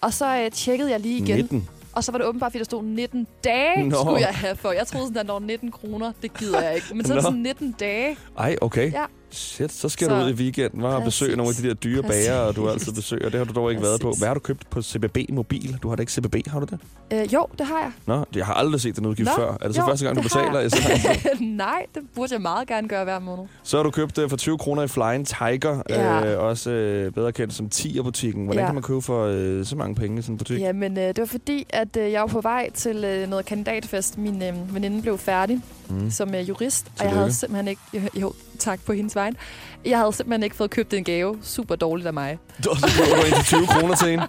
Og 0.00 0.12
så 0.12 0.36
øh, 0.44 0.50
tjekkede 0.50 0.90
jeg 0.90 1.00
lige 1.00 1.18
igen, 1.24 1.36
19. 1.36 1.68
og 1.92 2.04
så 2.04 2.12
var 2.12 2.18
det 2.18 2.26
åbenbart, 2.26 2.52
fordi 2.52 2.58
der 2.58 2.64
stod 2.64 2.82
19 2.84 3.26
dage, 3.44 3.88
Nå. 3.88 3.96
Skulle 3.96 4.20
jeg 4.20 4.34
have 4.34 4.56
for. 4.56 4.72
Jeg 4.72 4.86
troede 4.86 5.06
sådan, 5.06 5.26
der 5.26 5.32
var 5.32 5.38
19 5.40 5.70
kroner, 5.70 6.12
det 6.22 6.34
gider 6.38 6.60
jeg 6.62 6.74
ikke. 6.74 6.86
Men 6.94 7.06
så 7.06 7.12
er 7.12 7.16
det 7.16 7.24
sådan 7.24 7.38
19 7.38 7.72
dage. 7.72 8.16
Ej, 8.38 8.56
okay. 8.60 8.92
Ja. 8.92 9.04
Shit, 9.30 9.72
så 9.72 9.88
skal 9.88 10.08
Så- 10.08 10.14
du 10.14 10.24
ud 10.24 10.30
i 10.30 10.32
weekenden 10.32 10.84
og 10.84 11.02
besøge 11.02 11.28
Præcis. 11.28 11.36
nogle 11.36 11.50
af 11.50 11.54
de 11.62 11.68
der 11.68 11.74
dyre 11.74 12.02
bager, 12.02 12.34
og 12.38 12.56
du 12.56 12.64
har 12.64 12.72
altid 12.72 12.86
Præcis. 12.92 13.04
besøg, 13.04 13.24
og 13.24 13.32
det 13.32 13.38
har 13.38 13.44
du 13.44 13.52
dog 13.52 13.70
ikke 13.70 13.82
været 13.82 14.00
på. 14.00 14.08
Præcis. 14.08 14.20
Hvad 14.20 14.28
har 14.28 14.34
du 14.34 14.40
købt 14.40 14.70
på 14.70 14.82
CBB 14.82 15.18
Mobil? 15.32 15.78
Du 15.82 15.88
har 15.88 15.96
da 15.96 16.00
ikke 16.02 16.12
CBB, 16.12 16.36
har 16.46 16.60
du 16.60 16.66
det? 16.70 16.78
Øh, 17.12 17.34
jo, 17.34 17.46
det 17.58 17.66
har 17.66 17.78
jeg. 17.80 17.90
Nå, 18.06 18.24
jeg 18.36 18.46
har 18.46 18.54
aldrig 18.54 18.80
set 18.80 18.96
den 18.96 19.06
udgift 19.06 19.26
Nå, 19.28 19.32
før. 19.36 19.52
Er 19.60 19.66
det 19.66 19.74
så 19.74 19.80
jo, 19.82 19.86
første 19.86 20.04
gang, 20.06 20.16
du 20.16 20.22
betaler? 20.22 20.60
jeg. 20.60 20.70
Så, 20.70 20.78
Nej, 21.40 21.86
det 21.94 22.02
burde 22.14 22.32
jeg 22.34 22.42
meget 22.42 22.68
gerne 22.68 22.88
gøre 22.88 23.04
hver 23.04 23.18
måned. 23.18 23.44
så 23.62 23.76
har 23.76 23.84
du 23.84 23.90
købt 23.90 24.18
øh, 24.18 24.30
for 24.30 24.36
20 24.36 24.58
kroner 24.58 24.82
i 24.82 24.88
Flying 24.88 25.26
Tiger, 25.26 25.82
Ja. 25.88 26.32
øh, 26.34 26.42
også 26.44 26.70
øh, 26.70 27.12
bedre 27.12 27.32
kendt 27.32 27.54
som 27.54 27.68
10'er-butikken. 27.74 28.44
Hvordan 28.44 28.60
Ja. 28.62 28.66
kan 28.66 28.74
man 28.74 28.82
købe 28.82 29.02
for 29.02 29.24
øh, 29.24 29.64
så 29.64 29.76
mange 29.76 29.94
penge 29.94 30.18
i 30.18 30.22
sådan 30.22 30.34
en 30.34 30.38
butik? 30.38 30.60
Ja, 30.60 30.72
men 30.72 30.98
øh, 30.98 31.04
det 31.08 31.18
var 31.18 31.26
fordi, 31.26 31.66
at 31.70 31.96
øh, 31.96 32.12
jeg 32.12 32.20
var 32.20 32.26
på 32.26 32.40
vej 32.40 32.70
til 32.70 33.04
øh, 33.04 33.28
noget 33.30 33.46
kandidatfest. 33.46 34.18
Min 34.18 34.42
øh, 34.42 34.74
veninde 34.74 35.02
blev 35.02 35.18
færdig 35.18 35.60
Mm. 35.90 36.10
som 36.10 36.34
øh, 36.34 36.48
jurist, 36.48 36.86
og 36.86 36.90
jeg 36.90 36.98
Tillykke. 36.98 37.18
havde 37.18 37.32
simpelthen 37.32 37.68
ikke... 37.68 38.10
Jo, 38.20 38.32
tak 38.58 38.80
på 38.86 38.92
hendes 38.92 39.14
vejen. 39.14 39.36
Jeg 39.84 39.98
havde 39.98 40.12
simpelthen 40.12 40.42
ikke 40.42 40.56
fået 40.56 40.70
købt 40.70 40.94
en 40.94 41.04
gave. 41.04 41.38
Super 41.42 41.76
dårligt 41.76 42.06
af 42.06 42.12
mig. 42.12 42.38
Så 42.62 42.70
du 42.70 43.26
en 43.26 43.32
til 43.34 43.44
20 43.44 43.66
kroner 43.66 43.94
til 43.96 44.12
en. 44.12 44.20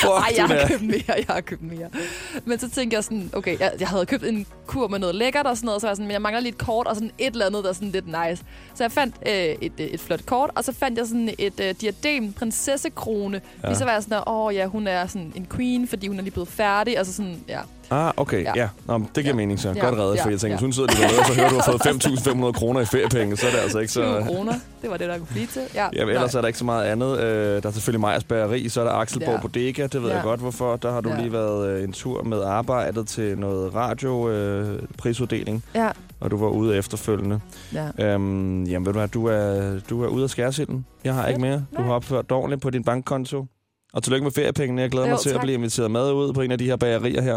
Fuck, 0.00 0.10
Ej, 0.10 0.32
jeg 0.36 0.46
har 0.46 0.66
købt 0.68 0.82
mere, 0.82 1.02
jeg 1.06 1.24
har 1.28 1.40
købt 1.40 1.62
mere. 1.62 1.88
Men 2.44 2.58
så 2.58 2.70
tænkte 2.70 2.94
jeg 2.94 3.04
sådan, 3.04 3.30
okay, 3.32 3.60
jeg, 3.60 3.72
jeg 3.80 3.88
havde 3.88 4.06
købt 4.06 4.24
en 4.24 4.46
kur 4.66 4.88
med 4.88 4.98
noget 4.98 5.14
lækkert 5.14 5.46
og 5.46 5.56
sådan 5.56 5.66
noget, 5.66 5.80
så 5.80 5.86
var 5.86 5.90
jeg 5.90 5.96
sådan, 5.96 6.06
men 6.06 6.12
jeg 6.12 6.22
mangler 6.22 6.40
lige 6.40 6.52
et 6.52 6.58
kort 6.58 6.86
og 6.86 6.94
sådan 6.96 7.10
et 7.18 7.32
eller 7.32 7.46
andet, 7.46 7.64
der 7.64 7.70
er 7.70 7.74
sådan 7.74 7.90
lidt 7.90 8.06
nice. 8.06 8.44
Så 8.74 8.84
jeg 8.84 8.92
fandt 8.92 9.14
øh, 9.26 9.32
et, 9.34 9.72
øh, 9.78 9.86
et 9.86 10.00
flot 10.00 10.26
kort, 10.26 10.50
og 10.54 10.64
så 10.64 10.72
fandt 10.72 10.98
jeg 10.98 11.06
sådan 11.06 11.34
et 11.38 11.60
øh, 11.60 11.74
diadem, 11.80 12.32
prinsessekrone. 12.32 13.40
Ja. 13.62 13.66
Fordi 13.68 13.78
så 13.78 13.84
var 13.84 13.92
jeg 13.92 14.02
sådan, 14.02 14.18
åh 14.26 14.36
oh, 14.46 14.54
ja, 14.54 14.66
hun 14.66 14.86
er 14.86 15.06
sådan 15.06 15.32
en 15.36 15.46
queen, 15.56 15.88
fordi 15.88 16.06
hun 16.08 16.18
er 16.18 16.22
lige 16.22 16.32
blevet 16.32 16.48
færdig. 16.48 16.98
Altså 16.98 17.12
sådan, 17.12 17.44
ja. 17.48 17.60
Ah, 17.90 18.12
okay. 18.16 18.44
Ja. 18.44 18.52
Ja. 18.56 18.68
Nå, 18.86 18.98
det 18.98 19.08
giver 19.14 19.26
Ja. 19.26 19.32
mening 19.34 19.60
så. 19.60 19.68
Ja. 19.76 19.84
Godt 19.84 19.98
reddet, 19.98 20.16
Ja. 20.16 20.24
for 20.24 20.30
jeg 20.30 20.40
tænker, 20.40 20.54
Ja. 20.54 20.56
hvis 20.56 20.62
hun 20.64 20.72
sidder 20.72 20.88
lige 20.88 21.02
dernede, 21.02 21.18
og 21.20 21.26
så 21.26 21.34
hører 21.34 21.48
du 21.48 21.54
har 21.54 21.62
fået 21.72 21.82
5.500 22.48 22.52
kroner 22.52 22.80
i 22.80 22.84
feriepenge, 22.84 23.36
så 23.36 23.46
er 23.46 23.50
det 23.50 23.58
altså 23.58 23.78
ikke 23.78 23.90
20 23.90 24.04
så... 24.04 24.22
kroner, 24.26 24.52
det 24.82 24.90
var 24.90 24.96
det, 24.96 25.08
der 25.08 25.18
kunne 25.18 25.26
blive 25.30 25.46
til. 25.46 25.62
Ja, 25.74 25.88
Ja, 25.92 26.00
ellers 26.02 26.34
er 26.34 26.40
der 26.40 26.46
ikke 26.48 26.58
så 26.58 26.64
meget 26.64 26.84
andet. 26.84 27.18
Øh, 27.20 27.62
der 27.62 27.68
er 27.68 27.72
selvfølgelig 27.72 28.00
Majers 28.00 28.24
Bageri, 28.24 28.68
så 28.68 28.80
er 28.80 28.84
der 28.84 28.92
Axelborg 28.92 29.34
Ja. 29.34 29.40
Bodega, 29.40 29.82
det 29.86 30.02
ved 30.02 30.08
Ja. 30.08 30.14
jeg 30.14 30.22
godt 30.24 30.40
hvorfor. 30.40 30.76
Der 30.76 30.92
har 30.92 31.00
du 31.00 31.08
Ja. 31.10 31.16
lige 31.20 31.32
været 31.32 31.68
øh, 31.70 31.84
en 31.84 31.92
tur 31.92 32.22
med 32.22 32.42
arbejdet 32.42 33.06
til 33.08 33.38
noget 33.38 33.74
radio 33.74 34.30
øh, 34.30 34.78
Ja, 35.74 35.88
og 36.20 36.30
du 36.30 36.36
var 36.36 36.48
ude 36.48 36.76
efterfølgende. 36.76 37.40
ja. 37.72 38.04
Øhm, 38.14 38.64
jamen 38.64 38.86
ved 38.86 38.92
du 38.92 38.98
hvad, 38.98 39.08
du 39.08 39.26
er, 39.26 39.72
du 39.90 40.02
er 40.04 40.08
ude 40.08 40.24
af 40.24 40.30
skærsilden. 40.30 40.86
Jeg 41.04 41.14
har 41.14 41.26
ikke 41.28 41.40
mere. 41.40 41.56
Du 41.56 41.78
Nej. 41.78 41.82
har 41.86 41.92
opført 41.92 42.30
dårligt 42.30 42.60
på 42.60 42.70
din 42.70 42.84
bankkonto. 42.84 43.46
Og 43.94 44.02
tillykke 44.02 44.24
med 44.24 44.32
feriepengene. 44.32 44.82
Jeg 44.82 44.90
glæder 44.90 45.06
Jo, 45.06 45.10
mig 45.12 45.20
til 45.20 45.28
at 45.28 45.34
tak. 45.34 45.42
blive 45.42 45.54
inviteret 45.54 45.90
med 45.90 46.12
ud 46.12 46.32
på 46.32 46.40
en 46.40 46.50
af 46.50 46.58
de 46.58 46.64
her 46.66 46.76
bagerier 46.76 47.22
her. 47.22 47.36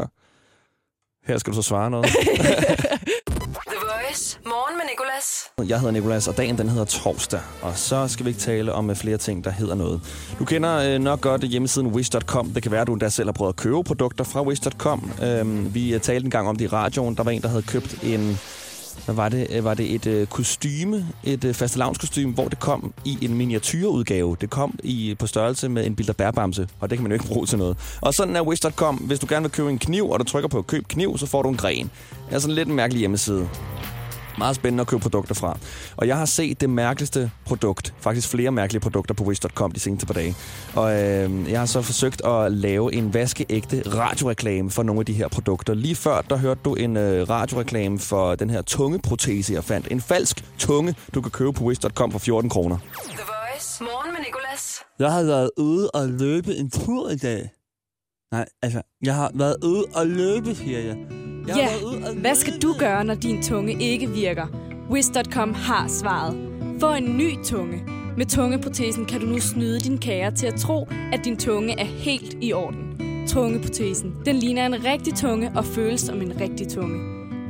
Her 1.27 1.37
skal 1.37 1.51
du 1.53 1.55
så 1.55 1.61
svare 1.61 1.91
noget. 1.91 2.05
The 3.71 3.77
Voice. 3.81 4.39
Morgen 4.45 4.77
med 4.77 4.85
Nicolas. 4.91 5.69
Jeg 5.69 5.79
hedder 5.79 5.91
Nikolas, 5.91 6.27
og 6.27 6.37
dagen 6.37 6.57
den 6.57 6.69
hedder 6.69 6.85
torsdag. 6.85 7.39
Og 7.61 7.77
så 7.77 8.07
skal 8.07 8.25
vi 8.25 8.29
ikke 8.29 8.41
tale 8.41 8.73
om 8.73 8.89
øh, 8.89 8.95
flere 8.95 9.17
ting, 9.17 9.43
der 9.43 9.51
hedder 9.51 9.75
noget. 9.75 10.01
Du 10.39 10.45
kender 10.45 10.77
øh, 10.77 10.99
nok 10.99 11.21
godt 11.21 11.41
hjemmesiden 11.41 11.87
wish.com. 11.87 12.49
Det 12.49 12.63
kan 12.63 12.71
være, 12.71 12.81
at 12.81 12.87
du 12.87 12.93
endda 12.93 13.09
selv 13.09 13.27
har 13.27 13.33
prøvet 13.33 13.53
at 13.53 13.55
købe 13.55 13.83
produkter 13.83 14.23
fra 14.23 14.43
wish.com. 14.43 15.11
Øhm, 15.23 15.73
vi 15.73 15.93
øh, 15.93 16.01
talte 16.01 16.25
en 16.25 16.31
gang 16.31 16.47
om 16.47 16.55
det 16.55 16.65
i 16.65 16.67
radioen. 16.67 17.15
Der 17.15 17.23
var 17.23 17.31
en, 17.31 17.41
der 17.41 17.47
havde 17.47 17.63
købt 17.63 18.03
en... 18.03 18.39
Hvad 19.05 19.15
var 19.15 19.29
det? 19.29 19.47
Øh, 19.49 19.63
var 19.63 19.73
det 19.73 19.95
et 19.95 20.07
øh, 20.07 20.27
kostyme, 20.27 21.07
et 21.23 21.43
øh, 21.43 21.53
fastelavnskostyme, 21.53 22.33
hvor 22.33 22.47
det 22.47 22.59
kom 22.59 22.93
i 23.05 23.17
en 23.21 23.33
miniatyrudgave. 23.33 24.37
Det 24.41 24.49
kom 24.49 24.79
i 24.83 25.15
på 25.19 25.27
størrelse 25.27 25.69
med 25.69 25.85
en 25.85 25.95
bilderbærbamse, 25.95 26.67
og 26.79 26.89
det 26.89 26.97
kan 26.97 27.03
man 27.03 27.11
jo 27.11 27.13
ikke 27.13 27.27
bruge 27.27 27.45
til 27.45 27.57
noget. 27.57 27.77
Og 28.01 28.13
sådan 28.13 28.35
er 28.35 28.41
wish.com. 28.41 28.95
Hvis 28.95 29.19
du 29.19 29.25
gerne 29.29 29.43
vil 29.43 29.51
købe 29.51 29.69
en 29.69 29.79
kniv, 29.79 30.09
og 30.09 30.19
du 30.19 30.23
trykker 30.23 30.49
på 30.49 30.61
køb 30.61 30.87
kniv, 30.87 31.17
så 31.17 31.25
får 31.25 31.41
du 31.41 31.49
en 31.49 31.57
gren. 31.57 31.91
Det 32.29 32.35
er 32.35 32.39
sådan 32.39 32.55
lidt 32.55 32.67
en 32.67 32.75
mærkelig 32.75 32.99
hjemmeside 32.99 33.49
meget 34.37 34.55
spændende 34.55 34.81
at 34.81 34.87
købe 34.87 35.01
produkter 35.01 35.35
fra. 35.35 35.57
Og 35.97 36.07
jeg 36.07 36.17
har 36.17 36.25
set 36.25 36.61
det 36.61 36.69
mærkeligste 36.69 37.31
produkt, 37.45 37.93
faktisk 37.99 38.29
flere 38.29 38.51
mærkelige 38.51 38.81
produkter 38.81 39.13
på 39.13 39.23
wish.com 39.23 39.71
de 39.71 39.79
seneste 39.79 40.05
par 40.05 40.13
dage. 40.13 40.35
Og 40.75 41.03
øh, 41.03 41.51
jeg 41.51 41.59
har 41.59 41.65
så 41.65 41.81
forsøgt 41.81 42.25
at 42.25 42.51
lave 42.51 42.93
en 42.93 43.13
vaskeægte 43.13 43.83
radioreklame 43.85 44.71
for 44.71 44.83
nogle 44.83 44.99
af 44.99 45.05
de 45.05 45.13
her 45.13 45.27
produkter. 45.27 45.73
Lige 45.73 45.95
før, 45.95 46.21
der 46.21 46.37
hørte 46.37 46.59
du 46.65 46.75
en 46.75 46.97
øh, 46.97 47.29
radioreklame 47.29 47.99
for 47.99 48.35
den 48.35 48.49
her 48.49 48.61
tungeprotese, 48.61 49.53
jeg 49.53 49.63
fandt. 49.63 49.91
En 49.91 50.01
falsk 50.01 50.45
tunge, 50.57 50.95
du 51.13 51.21
kan 51.21 51.31
købe 51.31 51.53
på 51.53 51.63
wish.com 51.63 52.11
for 52.11 52.19
14 52.19 52.49
kroner. 52.49 52.77
The 52.93 53.17
Voice. 53.17 53.83
Morgen 53.83 54.11
med 54.11 54.19
Nicolas. 54.19 54.79
Jeg 54.99 55.11
har 55.11 55.23
været 55.23 55.49
ude 55.57 55.91
og 55.91 56.07
løbe 56.07 56.55
en 56.55 56.69
tur 56.69 57.09
i 57.09 57.17
dag. 57.17 57.49
Nej, 58.31 58.45
altså, 58.61 58.81
jeg 59.03 59.15
har 59.15 59.31
været 59.33 59.55
ude 59.63 59.85
og 59.95 60.07
løbe, 60.07 60.55
siger 60.55 60.79
jeg. 60.79 60.97
Jeg 61.47 61.57
Ja, 61.57 61.69
og 62.07 62.15
hvad 62.15 62.35
skal 62.35 62.53
du 62.61 62.75
gøre, 62.79 63.03
når 63.03 63.15
din 63.15 63.43
tunge 63.43 63.83
ikke 63.83 64.09
virker? 64.09 64.47
Wish.com 64.91 65.53
har 65.53 65.87
svaret. 65.87 66.37
Få 66.79 66.93
en 66.93 67.17
ny 67.17 67.43
tunge. 67.43 67.83
Med 68.17 68.25
tungeprotesen 68.25 69.05
kan 69.05 69.21
du 69.21 69.25
nu 69.25 69.39
snyde 69.39 69.79
din 69.79 69.97
kære 69.97 70.31
til 70.31 70.47
at 70.47 70.55
tro, 70.55 70.87
at 71.13 71.25
din 71.25 71.37
tunge 71.37 71.79
er 71.79 71.85
helt 71.85 72.35
i 72.41 72.53
orden. 72.53 72.81
Tungeprotesen. 73.27 74.15
Den 74.25 74.35
ligner 74.35 74.65
en 74.65 74.83
rigtig 74.85 75.13
tunge 75.15 75.51
og 75.55 75.65
føles 75.65 76.01
som 76.01 76.21
en 76.21 76.41
rigtig 76.41 76.67
tunge. 76.67 76.99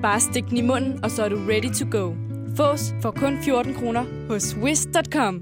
Bare 0.01 0.19
stik 0.19 0.49
den 0.49 0.57
i 0.57 0.61
munden, 0.61 1.03
og 1.03 1.11
så 1.11 1.23
er 1.23 1.29
du 1.29 1.39
ready 1.49 1.73
to 1.73 1.99
go. 1.99 2.13
Fås 2.55 2.93
for 3.01 3.11
kun 3.11 3.37
14 3.43 3.73
kroner 3.73 4.05
hos 4.29 4.55
Wish.com. 4.55 5.41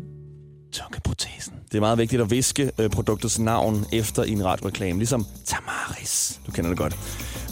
Tungeprotesen. 0.72 1.54
Det 1.72 1.76
er 1.76 1.80
meget 1.80 1.98
vigtigt 1.98 2.22
at 2.22 2.32
viske 2.32 2.72
øh, 2.80 2.90
produktets 2.90 3.40
navn 3.40 3.86
efter 3.94 4.24
i 4.24 4.32
en 4.32 4.46
radioreklame, 4.46 4.98
ligesom 5.00 5.26
Tamaris. 5.46 6.40
Du 6.48 6.52
kender 6.52 6.70
det 6.70 6.78
godt. 6.78 6.94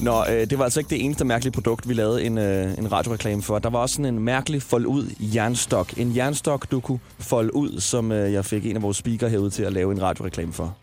Nå, 0.02 0.24
øh, 0.30 0.50
det 0.50 0.58
var 0.58 0.64
altså 0.64 0.80
ikke 0.80 0.90
det 0.90 1.06
eneste 1.06 1.26
mærkelige 1.26 1.52
produkt, 1.52 1.90
vi 1.90 1.94
lavede 1.94 2.24
en, 2.24 2.38
øh, 2.38 2.78
en 2.78 2.92
radioreklame 2.92 3.42
for. 3.42 3.60
Der 3.60 3.70
var 3.70 3.80
også 3.80 3.96
sådan 3.96 4.14
en 4.14 4.20
mærkelig 4.20 4.62
fold 4.62 4.86
ud 4.86 5.06
jernstok. 5.20 5.98
En 5.98 6.16
jernstok, 6.16 6.72
du 6.72 6.80
kunne 6.80 7.00
folde 7.20 7.56
ud, 7.56 7.80
som 7.80 8.12
øh, 8.12 8.34
jeg 8.34 8.46
fik 8.46 8.66
en 8.66 8.76
af 8.76 8.82
vores 8.82 8.98
speaker 8.98 9.28
herude 9.28 9.50
til 9.50 9.64
at 9.64 9.74
lave 9.74 9.92
en 9.92 10.02
radioreklame 10.02 10.54
for. 10.54 10.76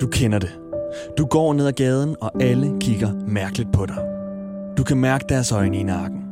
Du 0.00 0.06
kender 0.06 0.38
det. 0.38 0.50
Du 1.18 1.26
går 1.26 1.52
ned 1.52 1.66
ad 1.66 1.72
gaden, 1.72 2.16
og 2.20 2.42
alle 2.42 2.72
kigger 2.80 3.12
mærkeligt 3.28 3.72
på 3.72 3.86
dig. 3.86 3.96
Du 4.78 4.84
kan 4.84 4.96
mærke 4.96 5.24
deres 5.28 5.52
øjne 5.52 5.78
i 5.78 5.82
nakken. 5.82 6.22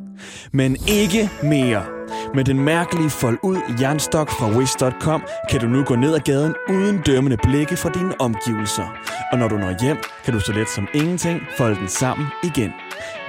Men 0.53 0.77
ikke 0.89 1.31
mere. 1.43 1.94
Med 2.35 2.45
den 2.45 2.61
mærkelige 2.61 3.11
fold 3.11 3.39
ud 3.43 3.59
jernstok 3.81 4.31
fra 4.31 4.51
Wish.com 4.51 5.23
kan 5.51 5.61
du 5.61 5.67
nu 5.67 5.85
gå 5.85 5.97
ned 5.97 6.15
ad 6.15 6.21
gaden 6.21 6.55
uden 6.69 7.03
dømmende 7.07 7.37
blikke 7.37 7.77
fra 7.77 7.91
dine 7.91 8.21
omgivelser. 8.21 8.87
Og 9.33 9.39
når 9.39 9.49
du 9.49 9.57
når 9.57 9.83
hjem, 9.83 9.97
kan 10.25 10.35
du 10.35 10.41
så 10.41 10.53
let 10.53 10.69
som 10.69 10.89
ingenting 10.95 11.41
folde 11.57 11.77
den 11.77 11.89
sammen 11.89 12.27
igen. 12.45 12.73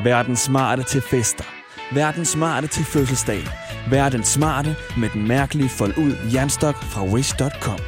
Vær 0.03 0.23
den 0.23 0.35
smarte 0.35 0.83
til 0.83 1.01
fester. 1.01 1.43
Vær 1.93 2.11
den 2.11 2.25
smarte 2.25 2.67
til 2.67 2.85
fødselsdag. 2.85 3.41
Vær 3.89 4.09
den 4.09 4.23
smarte 4.23 4.75
med 4.97 5.09
den 5.09 5.27
mærkelige 5.27 5.69
fold 5.69 5.97
ud 5.97 6.15
jernstok 6.33 6.75
fra 6.75 7.05
Wish.com. 7.05 7.79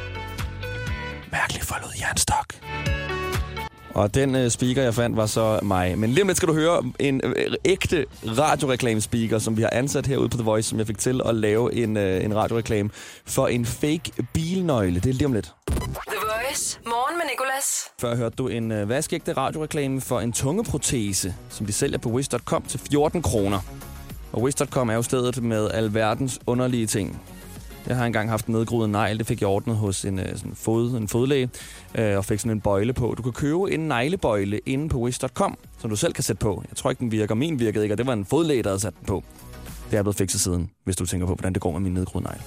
Mærkelig 1.32 1.62
fold 1.62 1.84
ud 1.84 1.92
jernstok. 2.00 2.77
Og 3.98 4.14
den 4.14 4.34
øh, 4.34 4.50
speaker, 4.50 4.82
jeg 4.82 4.94
fandt, 4.94 5.16
var 5.16 5.26
så 5.26 5.60
mig. 5.62 5.98
Men 5.98 6.10
lige 6.10 6.22
om 6.22 6.28
lidt 6.28 6.36
skal 6.36 6.48
du 6.48 6.54
høre 6.54 6.84
en 6.98 7.20
øh, 7.24 7.54
ægte 7.64 8.04
radioreklame-speaker, 8.26 9.38
som 9.38 9.56
vi 9.56 9.62
har 9.62 9.70
ansat 9.72 10.06
herude 10.06 10.28
på 10.28 10.36
The 10.36 10.44
Voice, 10.44 10.68
som 10.68 10.78
jeg 10.78 10.86
fik 10.86 10.98
til 10.98 11.20
at 11.24 11.34
lave 11.34 11.74
en, 11.74 11.96
øh, 11.96 12.24
en 12.24 12.36
radioreklame 12.36 12.90
for 13.26 13.46
en 13.46 13.66
fake 13.66 14.12
bilnøgle. 14.32 14.94
Det 14.94 15.06
er 15.06 15.12
lige 15.12 15.26
om 15.26 15.32
lidt. 15.32 15.54
The 15.66 15.76
Voice. 16.06 16.78
Morgen 16.86 17.18
med 17.18 17.24
Nicolas. 17.30 17.90
Før 18.00 18.16
hørte 18.16 18.36
du 18.36 18.48
en 18.48 18.72
øh, 18.72 18.88
vaskeægte 18.88 19.32
radioreklame 19.32 20.00
for 20.00 20.20
en 20.20 20.32
tungeprotese, 20.32 21.34
som 21.50 21.66
de 21.66 21.72
sælger 21.72 21.98
på 21.98 22.08
Wish.com 22.08 22.62
til 22.62 22.80
14 22.90 23.22
kroner. 23.22 23.60
Og 24.32 24.42
Wish.com 24.42 24.88
er 24.88 24.94
jo 24.94 25.02
stedet 25.02 25.42
med 25.42 25.70
alverdens 25.70 26.38
underlige 26.46 26.86
ting. 26.86 27.20
Jeg 27.88 27.96
har 27.96 28.06
engang 28.06 28.30
haft 28.30 28.46
en 28.46 28.54
nedgroet 28.54 28.90
negl, 28.90 29.18
det 29.18 29.26
fik 29.26 29.40
jeg 29.40 29.48
ordnet 29.48 29.76
hos 29.76 30.04
en, 30.04 30.18
øh, 30.18 30.36
sådan 30.36 30.54
fod, 30.54 30.96
en 30.96 31.08
fodlæge, 31.08 31.50
øh, 31.94 32.16
og 32.16 32.24
fik 32.24 32.38
sådan 32.38 32.52
en 32.52 32.60
bøjle 32.60 32.92
på. 32.92 33.14
Du 33.16 33.22
kan 33.22 33.32
købe 33.32 33.72
en 33.72 33.80
neglebøjle 33.80 34.60
inde 34.66 34.88
på 34.88 34.98
Wish.com, 34.98 35.58
som 35.78 35.90
du 35.90 35.96
selv 35.96 36.12
kan 36.12 36.24
sætte 36.24 36.40
på. 36.40 36.64
Jeg 36.70 36.76
tror 36.76 36.90
ikke, 36.90 37.00
den 37.00 37.12
virker. 37.12 37.34
Min 37.34 37.60
virkede 37.60 37.84
ikke, 37.84 37.94
og 37.94 37.98
det 37.98 38.06
var 38.06 38.12
en 38.12 38.24
fodlæge, 38.24 38.62
der 38.62 38.68
havde 38.68 38.80
sat 38.80 38.94
den 38.98 39.06
på. 39.06 39.24
Det 39.90 39.98
er 39.98 40.02
blevet 40.02 40.16
fikset 40.16 40.40
siden, 40.40 40.70
hvis 40.84 40.96
du 40.96 41.06
tænker 41.06 41.26
på, 41.26 41.34
hvordan 41.34 41.52
det 41.52 41.62
går 41.62 41.72
med 41.72 41.80
min 41.80 41.94
nedgroede 41.94 42.26
negl. 42.26 42.40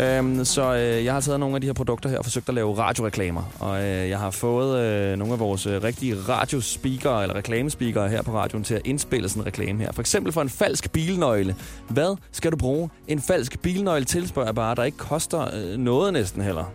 Øhm, 0.00 0.44
så 0.44 0.74
øh, 0.74 1.04
jeg 1.04 1.12
har 1.12 1.20
taget 1.20 1.40
nogle 1.40 1.54
af 1.54 1.60
de 1.60 1.66
her 1.66 1.74
produkter 1.74 2.10
her 2.10 2.18
og 2.18 2.24
forsøgt 2.24 2.48
at 2.48 2.54
lave 2.54 2.78
radioreklamer. 2.78 3.42
Og 3.58 3.82
øh, 3.82 4.08
jeg 4.08 4.18
har 4.18 4.30
fået 4.30 4.78
øh, 4.80 5.18
nogle 5.18 5.32
af 5.32 5.38
vores 5.40 5.66
øh, 5.66 5.82
rigtige 5.82 6.16
radiospeakere 6.28 7.22
eller 7.22 7.34
reklamespeakere 7.34 8.08
her 8.08 8.22
på 8.22 8.32
radioen 8.32 8.64
til 8.64 8.74
at 8.74 8.82
indspille 8.84 9.28
sådan 9.28 9.42
en 9.42 9.46
reklame 9.46 9.82
her. 9.82 9.92
For 9.92 10.00
eksempel 10.00 10.32
for 10.32 10.42
en 10.42 10.48
falsk 10.48 10.92
bilnøgle. 10.92 11.56
Hvad 11.88 12.16
skal 12.32 12.52
du 12.52 12.56
bruge 12.56 12.90
en 13.08 13.20
falsk 13.20 13.60
bilnøgle 13.62 14.04
til, 14.04 14.28
spørger 14.28 14.48
jeg 14.48 14.54
bare, 14.54 14.74
der 14.74 14.84
ikke 14.84 14.98
koster 14.98 15.54
øh, 15.54 15.78
noget 15.78 16.12
næsten 16.12 16.42
heller. 16.42 16.72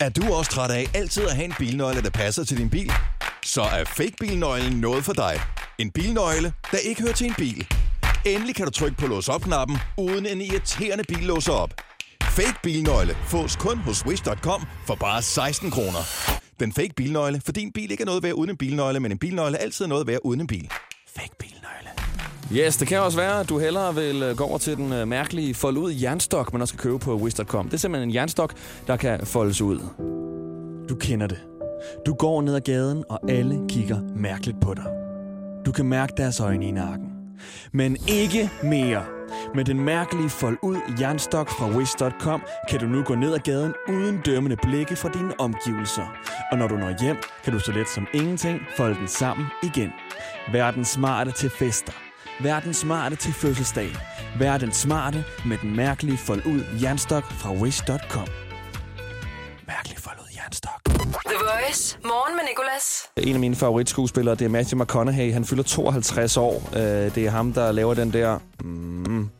Er 0.00 0.08
du 0.08 0.34
også 0.34 0.50
træt 0.50 0.70
af 0.70 0.86
altid 0.94 1.22
at 1.24 1.34
have 1.34 1.44
en 1.44 1.54
bilnøgle, 1.58 2.02
der 2.02 2.10
passer 2.10 2.44
til 2.44 2.58
din 2.58 2.70
bil? 2.70 2.92
Så 3.44 3.62
er 3.62 3.84
fake 3.84 4.14
bilnøglen 4.20 4.80
noget 4.80 5.04
for 5.04 5.12
dig. 5.12 5.40
En 5.78 5.90
bilnøgle, 5.90 6.52
der 6.72 6.78
ikke 6.78 7.02
hører 7.02 7.14
til 7.14 7.26
en 7.26 7.34
bil. 7.38 7.66
Endelig 8.28 8.54
kan 8.54 8.64
du 8.64 8.70
trykke 8.70 8.96
på 8.96 9.06
lås 9.06 9.28
op-knappen, 9.28 9.76
uden 9.98 10.26
en 10.26 10.40
irriterende 10.40 11.04
bil 11.08 11.22
låser 11.22 11.52
op. 11.52 11.74
Fake 12.22 12.54
bilnøgle 12.62 13.14
fås 13.24 13.56
kun 13.56 13.78
hos 13.78 14.06
Wish.com 14.06 14.62
for 14.86 14.94
bare 14.94 15.22
16 15.22 15.70
kroner. 15.70 15.98
Den 16.60 16.72
fake 16.72 16.94
bilnøgle, 16.96 17.40
for 17.44 17.52
din 17.52 17.72
bil 17.72 17.90
ikke 17.90 18.02
er 18.02 18.06
noget 18.06 18.22
værd 18.22 18.32
uden 18.32 18.50
en 18.50 18.56
bilnøgle, 18.56 19.00
men 19.00 19.12
en 19.12 19.18
bilnøgle 19.18 19.56
er 19.56 19.62
altid 19.62 19.86
noget 19.86 20.06
værd 20.06 20.18
uden 20.24 20.40
en 20.40 20.46
bil. 20.46 20.70
Fake 21.16 21.34
bilnøgle. 21.38 21.90
Yes, 22.52 22.76
det 22.76 22.88
kan 22.88 23.00
også 23.00 23.18
være, 23.18 23.40
at 23.40 23.48
du 23.48 23.58
hellere 23.58 23.94
vil 23.94 24.22
øh, 24.22 24.36
gå 24.36 24.44
over 24.44 24.58
til 24.58 24.76
den 24.76 24.92
øh, 24.92 25.08
mærkelige 25.08 25.54
fold 25.54 25.76
ud 25.76 25.92
jernstok, 25.92 26.52
man 26.52 26.62
også 26.62 26.72
skal 26.72 26.82
købe 26.82 26.98
på 26.98 27.16
Wish.com. 27.16 27.64
Det 27.66 27.74
er 27.74 27.78
simpelthen 27.78 28.08
en 28.08 28.14
jernstok, 28.14 28.54
der 28.86 28.96
kan 28.96 29.26
foldes 29.26 29.60
ud. 29.60 29.80
Du 30.88 30.94
kender 30.94 31.26
det. 31.26 31.38
Du 32.06 32.14
går 32.14 32.42
ned 32.42 32.54
ad 32.54 32.60
gaden, 32.60 33.04
og 33.08 33.30
alle 33.30 33.58
kigger 33.68 34.00
mærkeligt 34.16 34.60
på 34.60 34.74
dig. 34.74 34.86
Du 35.66 35.72
kan 35.72 35.86
mærke 35.86 36.12
deres 36.16 36.40
øjne 36.40 36.66
i 36.66 36.70
nakken. 36.70 37.17
Men 37.72 37.96
ikke 38.08 38.50
mere. 38.62 39.04
Med 39.54 39.64
den 39.64 39.80
mærkelige 39.80 40.28
fold 40.28 40.58
ud 40.62 40.76
jernstok 41.00 41.50
fra 41.50 41.68
Wish.com 41.68 42.42
kan 42.70 42.80
du 42.80 42.86
nu 42.86 43.02
gå 43.02 43.14
ned 43.14 43.34
ad 43.34 43.38
gaden 43.38 43.74
uden 43.88 44.20
dømmende 44.26 44.56
blikke 44.62 44.96
fra 44.96 45.08
dine 45.08 45.40
omgivelser. 45.40 46.06
Og 46.52 46.58
når 46.58 46.68
du 46.68 46.76
når 46.76 47.02
hjem, 47.02 47.16
kan 47.44 47.52
du 47.52 47.58
så 47.58 47.72
let 47.72 47.88
som 47.88 48.06
ingenting 48.14 48.60
folde 48.76 48.94
den 48.94 49.08
sammen 49.08 49.46
igen. 49.62 49.90
Vær 50.52 50.70
den 50.70 50.84
smarte 50.84 51.32
til 51.32 51.50
fester. 51.50 51.92
Vær 52.42 52.60
den 52.60 52.74
smarte 52.74 53.16
til 53.16 53.32
fødselsdag. 53.32 53.88
Vær 54.38 54.58
den 54.58 54.72
smarte 54.72 55.24
med 55.46 55.58
den 55.58 55.76
mærkelige 55.76 56.18
fold 56.18 56.46
ud 56.46 56.64
jernstok 56.82 57.24
fra 57.24 57.52
Wish.com. 57.52 58.47
The 61.12 61.36
Voice. 61.40 61.98
Morgen 62.04 62.36
med 62.36 62.44
Nicolas. 62.48 63.02
En 63.16 63.34
af 63.34 63.40
mine 63.40 63.56
favoritskuespillere, 63.56 64.34
det 64.34 64.44
er 64.44 64.48
Matthew 64.48 64.82
McConaughey. 64.82 65.32
Han 65.32 65.44
fylder 65.44 65.62
52 65.62 66.36
år. 66.36 66.68
Øh, 66.76 66.82
Det 67.14 67.18
er 67.18 67.30
ham, 67.30 67.52
der 67.52 67.72
laver 67.72 67.94
den 67.94 68.12
der... 68.12 68.38
Mm, 68.64 69.30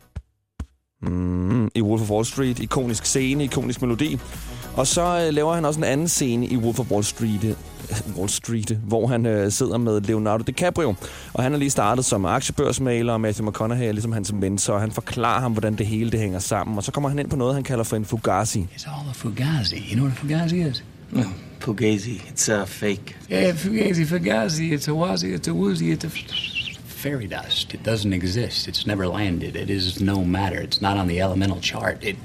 mm, 1.01 1.69
I 1.75 1.81
Wolf 1.81 2.01
of 2.01 2.09
Wall 2.09 2.25
Street. 2.25 2.59
Ikonisk 2.59 3.05
scene, 3.05 3.43
ikonisk 3.43 3.81
melodi. 3.81 4.19
Og 4.77 4.87
så 4.87 5.01
øh, 5.27 5.33
laver 5.33 5.53
han 5.53 5.65
også 5.65 5.79
en 5.79 5.83
anden 5.83 6.07
scene 6.07 6.45
i 6.47 6.57
Wolf 6.57 6.79
of 6.79 6.91
Wall 6.91 7.03
Street, 7.03 7.57
Wall 8.17 8.29
Street 8.29 8.69
hvor 8.83 9.07
han 9.07 9.25
øh, 9.25 9.51
sidder 9.51 9.77
med 9.77 10.01
Leonardo 10.01 10.43
DiCaprio. 10.43 10.95
Og 11.33 11.43
han 11.43 11.53
er 11.53 11.57
lige 11.57 11.69
startet 11.69 12.05
som 12.05 12.25
aktiebørsmaler, 12.25 13.13
og 13.13 13.21
Matthew 13.21 13.47
McConaughey 13.49 13.87
er 13.87 13.91
ligesom 13.91 14.11
hans 14.11 14.33
mentor. 14.33 14.73
Og 14.73 14.81
han 14.81 14.91
forklarer 14.91 15.39
ham, 15.41 15.51
hvordan 15.51 15.75
det 15.75 15.85
hele 15.85 16.11
det 16.11 16.19
hænger 16.19 16.39
sammen. 16.39 16.77
Og 16.77 16.83
så 16.83 16.91
kommer 16.91 17.09
han 17.09 17.19
ind 17.19 17.29
på 17.29 17.35
noget, 17.35 17.53
han 17.55 17.63
kalder 17.63 17.83
for 17.83 17.95
en 17.95 18.05
fugazi. 18.05 18.67
It's 18.75 18.89
all 18.99 19.09
a 19.09 19.13
fugazi. 19.13 19.75
You 19.91 19.93
know 19.95 20.05
what 20.05 20.17
a 20.17 20.21
fugazi 20.21 20.61
is? 20.61 20.83
No, 21.11 21.21
Fugazi. 21.59 22.27
It's 22.29 22.47
uh, 22.49 22.65
fake. 22.65 23.15
Yeah, 23.27 23.51
fugazi, 23.51 24.05
fugazi. 24.05 24.71
It's 24.71 24.87
a 24.87 24.91
wazi, 24.91 25.33
it's 25.33 25.47
a 25.47 25.53
woozy, 25.53 25.91
it's 25.91 26.05
a 26.05 26.09
fairy 26.09 27.27
dust. 27.27 27.73
It 27.73 27.83
doesn't 27.83 28.13
exist. 28.13 28.67
It's 28.67 28.87
never 28.87 29.07
landed. 29.07 29.55
It 29.55 29.69
is 29.69 30.01
no 30.01 30.23
matter. 30.23 30.59
It's 30.59 30.81
not 30.81 30.97
on 30.97 31.07
the 31.07 31.21
elemental 31.21 31.59
chart. 31.59 32.03
It, 32.03 32.15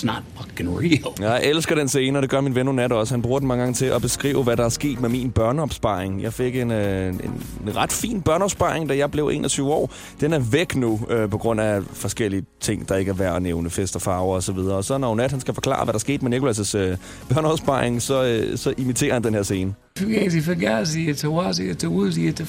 it's 0.00 0.06
not 0.06 0.22
fucking 0.36 0.68
real. 0.80 1.14
Jeg 1.20 1.44
elsker 1.44 1.74
den 1.74 1.88
scene, 1.88 2.18
og 2.18 2.22
det 2.22 2.30
gør 2.30 2.40
min 2.40 2.54
ven 2.54 2.66
Nat 2.66 2.92
også. 2.92 3.14
Han 3.14 3.22
bruger 3.22 3.38
den 3.38 3.48
mange 3.48 3.62
gange 3.62 3.74
til 3.74 3.86
at 3.86 4.02
beskrive, 4.02 4.42
hvad 4.42 4.56
der 4.56 4.64
er 4.64 4.68
sket 4.68 5.00
med 5.00 5.08
min 5.08 5.30
børneopsparing. 5.30 6.22
Jeg 6.22 6.32
fik 6.32 6.56
en, 6.56 6.70
øh, 6.70 7.08
en, 7.08 7.20
en 7.66 7.76
ret 7.76 7.92
fin 7.92 8.22
børneopsparing, 8.22 8.88
da 8.88 8.96
jeg 8.96 9.10
blev 9.10 9.30
21 9.32 9.72
år. 9.72 9.92
Den 10.20 10.32
er 10.32 10.38
væk 10.38 10.76
nu, 10.76 11.00
øh, 11.10 11.30
på 11.30 11.38
grund 11.38 11.60
af 11.60 11.82
forskellige 11.92 12.44
ting, 12.60 12.88
der 12.88 12.96
ikke 12.96 13.08
er 13.10 13.14
værd 13.14 13.36
at 13.36 13.42
nævne. 13.42 13.70
Fest 13.70 13.96
og 13.96 14.02
farver 14.02 14.48
og 14.48 14.56
videre. 14.56 14.76
Og 14.76 14.84
så 14.84 14.98
når 14.98 15.14
Nat 15.14 15.30
han 15.30 15.40
skal 15.40 15.54
forklare, 15.54 15.84
hvad 15.84 15.92
der 15.92 15.98
skete 15.98 16.28
med 16.28 16.38
Nicolas' 16.38 16.78
øh, 16.78 16.96
børneopsparing, 17.28 18.02
så, 18.02 18.24
øh, 18.24 18.58
så 18.58 18.74
imiterer 18.78 19.12
han 19.12 19.24
den 19.24 19.34
her 19.34 19.42
scene. 19.42 19.74
Fugazi, 19.98 20.40
fugazi. 20.40 21.10
It's 21.10 21.26
a 21.26 21.30
wazi, 21.30 21.70
it's 21.70 21.86
a 21.86 21.88
woozy, 21.88 22.30
it's 22.30 22.42
a 22.42 22.46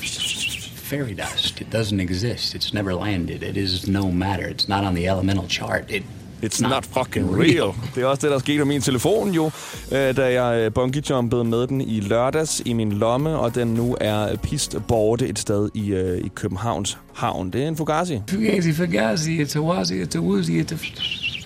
fairy 0.76 1.14
dust. 1.14 1.62
It 1.62 1.70
doesn't 1.74 2.00
exist. 2.00 2.56
It's 2.56 2.74
never 2.74 2.94
landed. 2.96 3.44
It 3.44 3.58
is 3.58 3.88
no 3.88 4.12
matter. 4.12 4.48
It's 4.48 4.68
not 4.68 4.84
on 4.84 4.94
the 4.96 5.08
elemental 5.08 5.48
chart. 5.48 5.86
It, 5.90 6.04
It's 6.44 6.62
not 6.62 6.86
fucking 6.86 7.40
real. 7.42 7.76
Det 7.96 8.04
er 8.04 8.06
også 8.06 8.28
det, 8.28 8.32
der 8.32 8.40
skete 8.40 8.58
med 8.58 8.66
min 8.66 8.82
telefon 8.82 9.32
jo, 9.32 9.52
øh, 9.92 10.18
da 10.18 10.44
jeg 10.44 10.60
øh, 10.60 10.72
bungee-jumpede 10.72 11.44
med 11.44 11.68
den 11.68 11.82
i 11.82 12.00
lørdags 12.00 12.62
i 12.66 12.74
min 12.74 12.92
lomme, 12.92 13.38
og 13.38 13.56
den 13.56 13.68
nu 13.68 13.98
er 14.02 14.36
pist 14.36 14.78
borte 14.88 15.28
et 15.28 15.40
sted 15.40 15.70
i, 15.74 15.90
øh, 15.90 16.18
i 16.18 16.32
Københavns 16.36 16.98
Havn. 17.14 17.50
Det 17.50 17.64
er 17.64 17.68
en 17.68 17.78
Fugazi. 17.78 18.22
Fugazi, 18.30 18.74
fugazi. 18.74 19.44
It's 19.44 19.58
a 19.58 19.62
wazi, 19.62 20.04
it's 20.04 20.18
a 20.18 20.22
woozy, 20.22 20.62
it's 20.62 20.74
a 20.74 20.78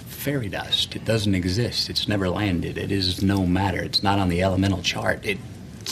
fairy 0.09 0.47
dust. 0.47 0.95
It 0.95 1.01
doesn't 1.07 1.35
exist. 1.35 1.89
It's 1.89 2.09
never 2.09 2.27
landed. 2.27 2.77
It 2.77 2.91
is 2.91 3.23
no 3.23 3.45
matter. 3.45 3.83
It's 3.83 4.03
not 4.03 4.19
on 4.19 4.29
the 4.29 4.41
elemental 4.41 4.83
chart. 4.83 5.19
It, 5.23 5.37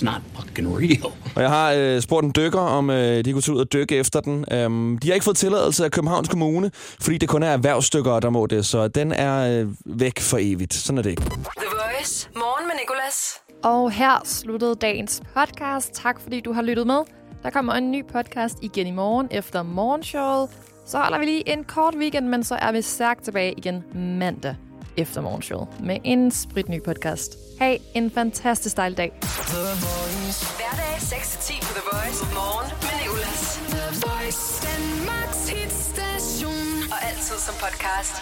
it's 0.04 0.12
not 0.12 0.22
fucking 0.36 0.68
real. 0.78 1.14
Og 1.36 1.42
jeg 1.42 1.50
har 1.50 1.72
øh, 1.72 2.02
spurgt 2.02 2.26
en 2.26 2.34
dykker, 2.36 2.60
om 2.60 2.90
øh, 2.90 3.26
de 3.26 3.34
kunne 3.34 3.42
tage 3.42 3.56
ud 3.56 3.62
og 3.62 3.74
dykke 3.74 3.96
efter 3.96 4.20
den. 4.20 4.46
Øhm, 4.52 4.98
de 4.98 5.08
har 5.08 5.14
ikke 5.14 5.24
fået 5.24 5.38
tilladelse 5.38 5.86
af 5.86 5.92
Københavns 5.92 6.30
Kommune, 6.30 6.72
fordi 7.02 7.18
det 7.18 7.30
kun 7.30 7.44
er 7.44 7.48
erhvervsstykker, 7.48 8.20
der 8.20 8.30
må 8.30 8.46
det, 8.46 8.66
så 8.66 8.88
den 8.88 9.12
er 9.12 9.62
øh, 9.62 9.68
væk 9.86 10.20
for 10.20 10.38
evigt. 10.42 10.74
Sådan 10.74 10.98
er 10.98 11.02
det. 11.02 11.20
The 11.20 11.28
Voice. 11.72 12.30
Morgen 12.36 12.68
med 12.68 12.76
Nicolas. 12.82 13.42
Og 13.64 13.92
her 13.92 14.22
sluttede 14.26 14.76
dagens 14.76 15.22
podcast. 15.36 15.94
Tak 15.94 16.22
fordi 16.22 16.40
du 16.40 16.54
har 16.54 16.62
lyttet 16.62 16.88
med. 16.88 17.00
Der 17.44 17.50
kommer 17.50 17.74
en 17.74 17.92
ny 17.92 18.06
podcast 18.14 18.56
igen 18.62 18.88
i 18.88 18.92
morgen 18.92 19.28
efter 19.32 19.64
morgenshowet. 19.64 20.50
Så 20.86 20.98
holder 20.98 21.20
vi 21.20 21.26
lige 21.26 21.54
en 21.54 21.64
kort 21.64 21.96
weekend, 21.96 22.28
men 22.28 22.44
så 22.44 22.56
er 22.56 22.72
vi 22.72 22.82
stærkt 22.82 23.24
tilbage 23.24 23.54
igen 23.58 23.84
mandag 24.20 24.56
efter 24.98 25.22
morgenshowet 25.22 25.68
med 25.80 25.98
en 26.04 26.32
spritny 26.32 26.84
podcast. 26.84 27.38
Ha' 27.60 27.78
en 27.94 28.12
fantastisk 28.12 28.78
dejlig 28.78 28.98
dag. 28.98 29.12
Hverdag 29.22 30.96
6-10 30.98 31.62
på 31.62 31.74
The 31.74 31.84
Voice. 31.92 32.20
Morgen 32.34 32.72
med 32.82 32.94
Nicolas. 33.02 33.60
The 33.76 33.86
Voice. 34.08 34.44
Danmarks 34.68 35.50
hitstation. 35.50 36.92
Og 36.92 37.00
altid 37.10 37.38
som 37.48 37.56
podcast. 37.66 38.16